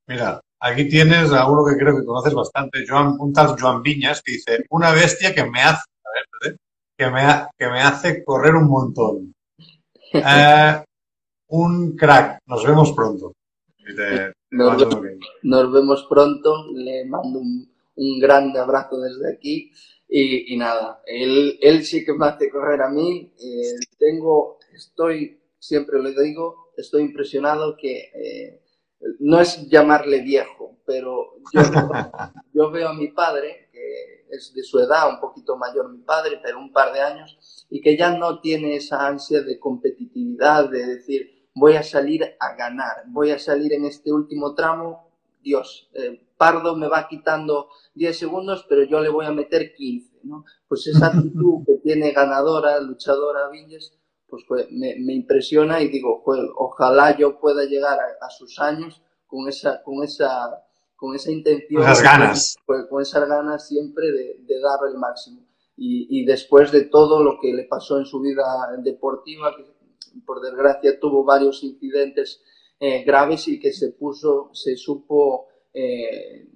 [0.09, 4.23] Mira, aquí tienes a uno que creo que conoces bastante, Joan, un tal Joan Viñas,
[4.23, 6.11] que dice, una bestia que me hace, a
[6.49, 6.57] ver,
[6.99, 9.33] que me, ha- que me hace correr un montón.
[10.12, 10.83] Eh,
[11.51, 13.33] un crack, nos vemos pronto.
[13.97, 14.89] Te- Nos
[15.45, 19.71] Nos vemos pronto, le mando un, un grande abrazo desde aquí
[20.11, 23.32] y, y nada, él, él sí que me hace correr a mí.
[23.38, 28.62] eh, tengo, estoy, siempre le digo, estoy impresionado que eh,
[29.20, 31.61] no es llamarle viejo, pero yo,
[32.52, 36.40] yo veo a mi padre, que es de su edad, un poquito mayor mi padre,
[36.42, 40.86] pero un par de años, y que ya no tiene esa ansia de competitividad, de
[40.86, 45.08] decir, voy a salir a ganar, voy a salir en este último tramo,
[45.40, 50.20] Dios, eh, Pardo me va quitando 10 segundos, pero yo le voy a meter 15,
[50.22, 50.47] ¿no?
[50.66, 53.93] Pues esa actitud que tiene ganadora, luchadora Villes,
[54.26, 58.59] pues, pues, me, me impresiona y digo, pues, ojalá yo pueda llegar a, a sus
[58.59, 60.64] años con esa, con esa,
[60.97, 62.57] con esa intención, Con esas ganas.
[62.64, 65.47] pues, con esas ganas siempre de, de dar el máximo.
[65.76, 68.45] Y, y después de todo lo que le pasó en su vida
[68.82, 69.64] deportiva, que
[70.24, 72.43] por desgracia tuvo varios incidentes
[72.82, 76.47] eh, graves y que se puso, se supo, eh,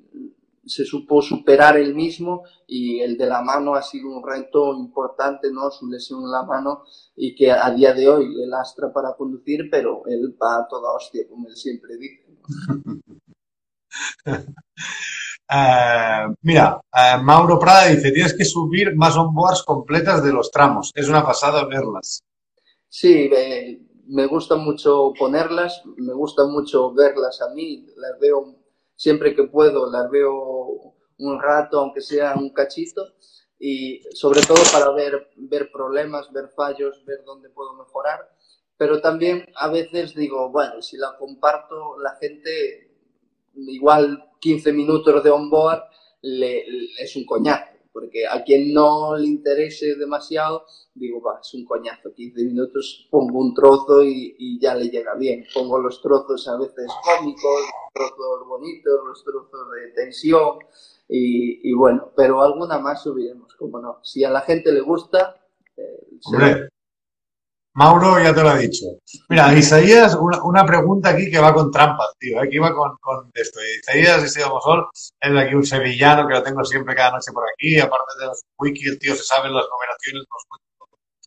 [0.66, 5.52] se supo superar él mismo y el de la mano ha sido un reto importante,
[5.52, 5.70] ¿no?
[5.70, 6.84] Su lesión en la mano
[7.16, 10.92] y que a día de hoy le lastra para conducir, pero él va a toda
[10.92, 12.24] hostia, como él siempre dice.
[12.28, 13.02] ¿no?
[15.50, 20.90] Eh, mira, eh, Mauro Prada dice, tienes que subir más onboards completas de los tramos.
[20.94, 22.22] Es una pasada verlas.
[22.88, 28.63] Sí, eh, me gusta mucho ponerlas, me gusta mucho verlas a mí, las veo
[29.04, 33.02] siempre que puedo, las veo un rato, aunque sea un cachito,
[33.58, 38.20] y sobre todo para ver, ver problemas, ver fallos, ver dónde puedo mejorar.
[38.78, 42.90] Pero también a veces digo, bueno, si la comparto, la gente,
[43.78, 45.82] igual 15 minutos de onboard,
[46.22, 51.54] le, le- es un coñazo, porque a quien no le interese demasiado, digo, va, es
[51.54, 55.46] un coñazo, 15 minutos, pongo un trozo y, y ya le llega bien.
[55.54, 57.60] Pongo los trozos a veces cómicos,
[57.94, 60.58] los trozos bonitos, los trozos de tensión
[61.08, 64.00] y, y bueno, pero alguna más subiremos, como no.
[64.02, 65.40] Si a la gente le gusta,
[65.76, 66.68] eh, Hombre,
[67.76, 68.86] Mauro ya te lo ha dicho.
[69.28, 72.40] Mira, Isaías, una, una pregunta aquí que va con trampas, tío.
[72.40, 72.96] Aquí va con,
[73.34, 73.58] esto.
[73.80, 74.60] Isaías Isidro
[74.92, 77.80] es de aquí un sevillano que lo tengo siempre cada noche por aquí.
[77.80, 80.24] Aparte de los wikis, tío se sabe las numeraciones.
[80.30, 80.60] los.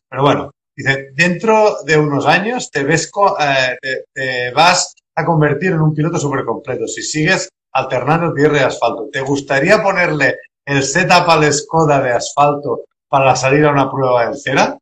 [0.08, 5.82] Pero bueno, dice, dentro de unos años te, ves eh, te vas a convertir en
[5.82, 6.86] un piloto súper completo.
[6.86, 12.84] Si sigues alternando tierra y asfalto, ¿te gustaría ponerle el setup al Skoda de asfalto
[13.06, 14.78] para salir a una prueba de cera?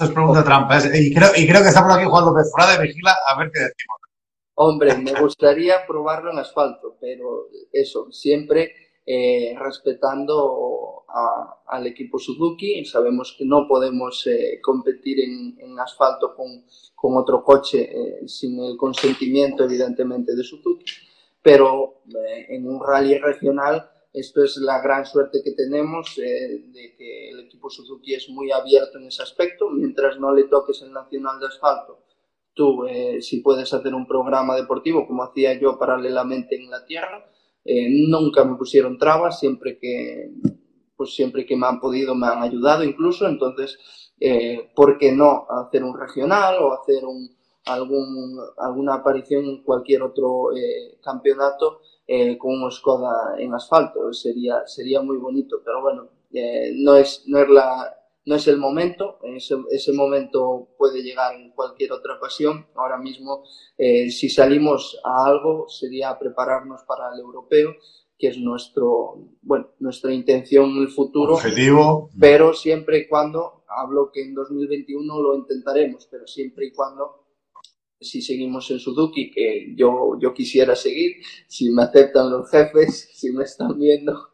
[0.00, 0.78] Es pregunta trampa.
[0.94, 2.82] y, creo, y creo que está por aquí Juan López Frade.
[2.82, 3.98] Vigila a ver qué decimos.
[4.54, 8.72] Hombre, me gustaría probarlo en asfalto, pero eso, siempre
[9.06, 12.84] eh, respetando a- al equipo Suzuki.
[12.84, 18.60] Sabemos que no podemos eh, competir en, en asfalto con, con otro coche eh, sin
[18.62, 20.84] el consentimiento, evidentemente, de Suzuki.
[21.42, 26.94] Pero eh, en un rally regional, esto es la gran suerte que tenemos eh, de
[26.96, 29.70] que el equipo Suzuki es muy abierto en ese aspecto.
[29.70, 32.04] Mientras no le toques el nacional de asfalto,
[32.54, 37.30] tú, eh, si puedes hacer un programa deportivo, como hacía yo paralelamente en la tierra,
[37.64, 40.30] eh, nunca me pusieron trabas, siempre que,
[40.96, 43.78] pues siempre que me han podido me han ayudado incluso, entonces,
[44.74, 47.30] ¿por qué no hacer un regional o hacer un,
[47.66, 50.48] algún, alguna aparición en cualquier otro
[51.02, 54.12] campeonato eh, con un Skoda en asfalto?
[54.12, 57.94] Sería, sería muy bonito, pero bueno, eh, no, es, no, es la,
[58.24, 62.66] no es el momento, ese, ese momento puede llegar en cualquier otra ocasión.
[62.74, 63.44] Ahora mismo,
[63.76, 67.74] eh, si salimos a algo, sería prepararnos para el europeo,
[68.18, 72.10] que es nuestro, bueno, nuestra intención en el futuro, Objetivo.
[72.18, 77.27] pero siempre y cuando, hablo que en 2021 lo intentaremos, pero siempre y cuando,
[78.00, 83.30] si seguimos en Suzuki, que yo, yo quisiera seguir, si me aceptan los jefes, si
[83.32, 84.28] me están viendo,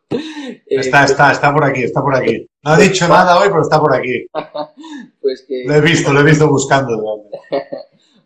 [0.66, 2.46] Está, Eh, está, está por aquí, está por aquí.
[2.62, 4.26] No ha dicho nada hoy, pero está por aquí.
[5.20, 6.92] Pues que Lo he visto, lo he visto buscando.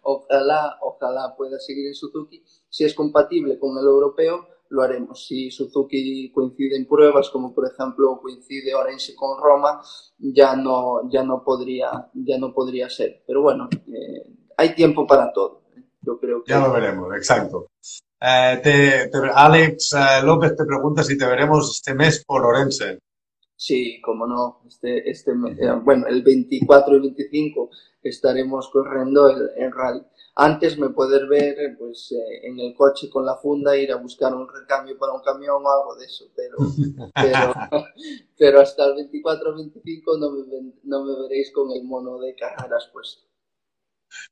[0.02, 2.42] ojalá, ojalá pueda seguir en Suzuki.
[2.68, 5.24] Si es compatible con el europeo, lo haremos.
[5.24, 9.80] Si Suzuki coincide en pruebas, como por ejemplo coincide Orense con Roma,
[10.18, 13.22] ya no, ya no podría, ya no podría ser.
[13.24, 14.26] Pero bueno, eh,
[14.58, 15.62] hay tiempo para todo.
[16.02, 17.68] Yo creo que Ya lo veremos, exacto.
[18.20, 22.98] Eh, te- te- Alex eh, López te pregunta si te veremos este mes por Orense.
[23.56, 27.70] Sí, como no, este, este, eh, bueno, el 24 y 25
[28.02, 30.02] estaremos corriendo el, el rally.
[30.36, 34.48] Antes me poder ver pues, en el coche con la funda, ir a buscar un
[34.48, 36.56] recambio para un camión o algo de eso, pero,
[37.14, 37.52] pero,
[38.36, 42.34] pero hasta el 24 o 25 no me, no me veréis con el mono de
[42.36, 43.27] carreras puesto.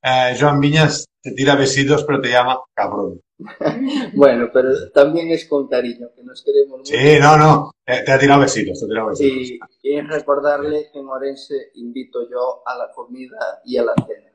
[0.03, 3.21] Eh, Joan Viñas te tira besitos, pero te llama cabrón.
[4.15, 6.93] Bueno, pero también es con cariño, que nos queremos mucho.
[6.93, 7.73] Sí, no, no.
[7.85, 9.69] Te, te ha tirado besitos, te ha tirado besitos.
[9.83, 14.33] Y, y recordarle que en Orense invito yo a la comida y a la cena.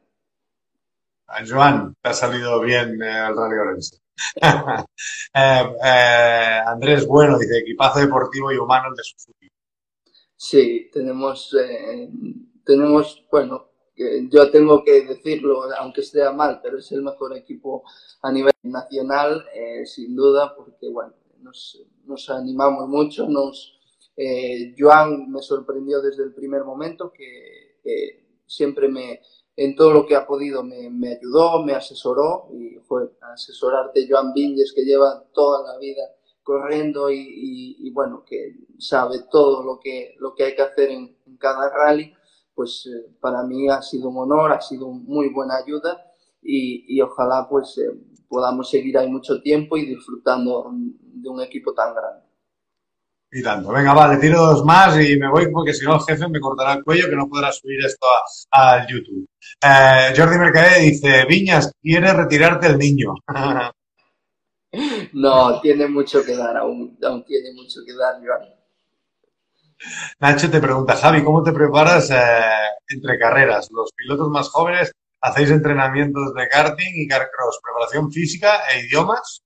[1.27, 3.97] A Joan, te ha salido bien eh, el Rally Orense.
[5.33, 9.47] Eh, eh, Andrés Bueno dice equipazo deportivo y humano el de Suzuki.
[10.35, 12.09] Sí, tenemos, eh,
[12.65, 13.70] tenemos, bueno,
[14.29, 17.83] yo tengo que decirlo, aunque sea mal, pero es el mejor equipo
[18.21, 23.79] a nivel nacional, eh, sin duda, porque, bueno, nos, animamos mucho, nos,
[24.15, 27.71] eh, Joan me sorprendió desde el primer momento, que
[28.45, 29.21] siempre me,
[29.55, 34.33] en todo lo que ha podido me, me ayudó, me asesoró, y fue asesorarte Joan
[34.33, 36.03] Viñes, que lleva toda la vida
[36.43, 41.69] corriendo y, bueno, que sabe todo lo que, lo que hay que hacer en cada
[41.69, 42.13] rally,
[42.61, 46.05] pues eh, para mí ha sido un honor, ha sido muy buena ayuda
[46.41, 47.91] y, y ojalá pues eh,
[48.29, 52.25] podamos seguir ahí mucho tiempo y disfrutando de un equipo tan grande.
[53.33, 53.69] Y tanto.
[53.71, 56.39] Venga, va, le tiro dos más y me voy porque si no el jefe me
[56.39, 58.05] cortará el cuello que no podrá subir esto
[58.51, 59.27] a- al YouTube.
[59.63, 63.13] Eh, Jordi Mercader dice, Viñas, ¿quieres retirarte el niño?
[65.13, 68.49] No, tiene mucho que dar, aún, aún tiene mucho que dar, Joan.
[70.19, 72.15] Nacho te pregunta, Javi, ¿cómo te preparas eh,
[72.89, 73.69] entre carreras?
[73.71, 79.43] Los pilotos más jóvenes hacéis entrenamientos de karting y carcross, preparación física e idiomas.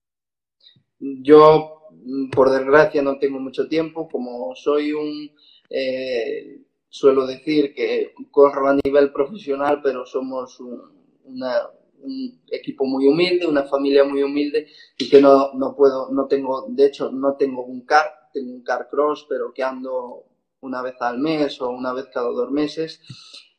[1.00, 4.08] Yo, mm, por desgracia, no tengo mucho tiempo.
[4.10, 5.32] Como soy un,
[5.70, 10.82] eh, suelo decir que corro a nivel profesional, pero somos un,
[11.26, 14.68] un equipo muy humilde, una familia muy humilde
[14.98, 18.64] y que no, no puedo, no tengo, de hecho, no tengo un car, tengo un
[18.64, 20.26] car cross, pero que ando
[20.60, 23.02] una vez al mes o una vez cada dos meses.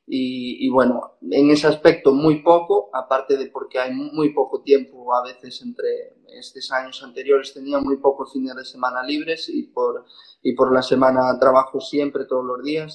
[0.06, 5.12] Y, y bueno, en ese aspecto muy poco, aparte de porque hay muy poco tiempo
[5.14, 10.04] a veces entre estos años anteriores tenía muy pocos fines de semana libres y por,
[10.42, 12.94] y por la semana trabajo siempre, todos los días.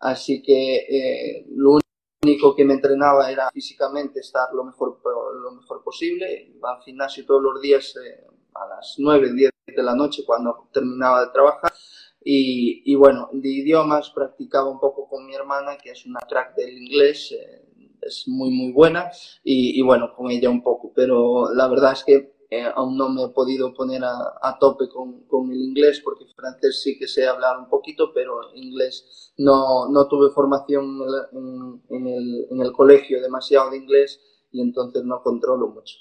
[0.00, 1.78] Así que eh, lo
[2.24, 6.54] único que me entrenaba era físicamente estar lo mejor, lo mejor posible.
[6.62, 11.26] Al gimnasio todos los días eh, a las 9, 10 de la noche cuando terminaba
[11.26, 11.72] de trabajar.
[12.24, 16.54] Y, y, bueno, de idiomas practicaba un poco con mi hermana, que es una crack
[16.54, 17.64] del inglés, eh,
[18.00, 19.10] es muy, muy buena,
[19.42, 23.08] y, y, bueno, con ella un poco, pero la verdad es que eh, aún no
[23.08, 27.08] me he podido poner a, a tope con, con, el inglés, porque francés sí que
[27.08, 30.98] sé hablar un poquito, pero inglés no, no tuve formación
[31.32, 35.96] en, en, el, en el colegio demasiado de inglés y entonces no controlo mucho.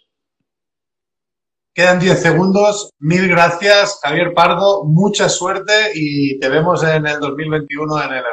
[1.74, 2.91] Quedan 10 segundos.
[2.99, 4.84] Mil gracias, Javier Pardo.
[4.84, 8.24] Mucha suerte y te vemos en el 2021 en el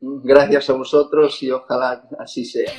[0.00, 2.72] Gracias a vosotros y ojalá así sea.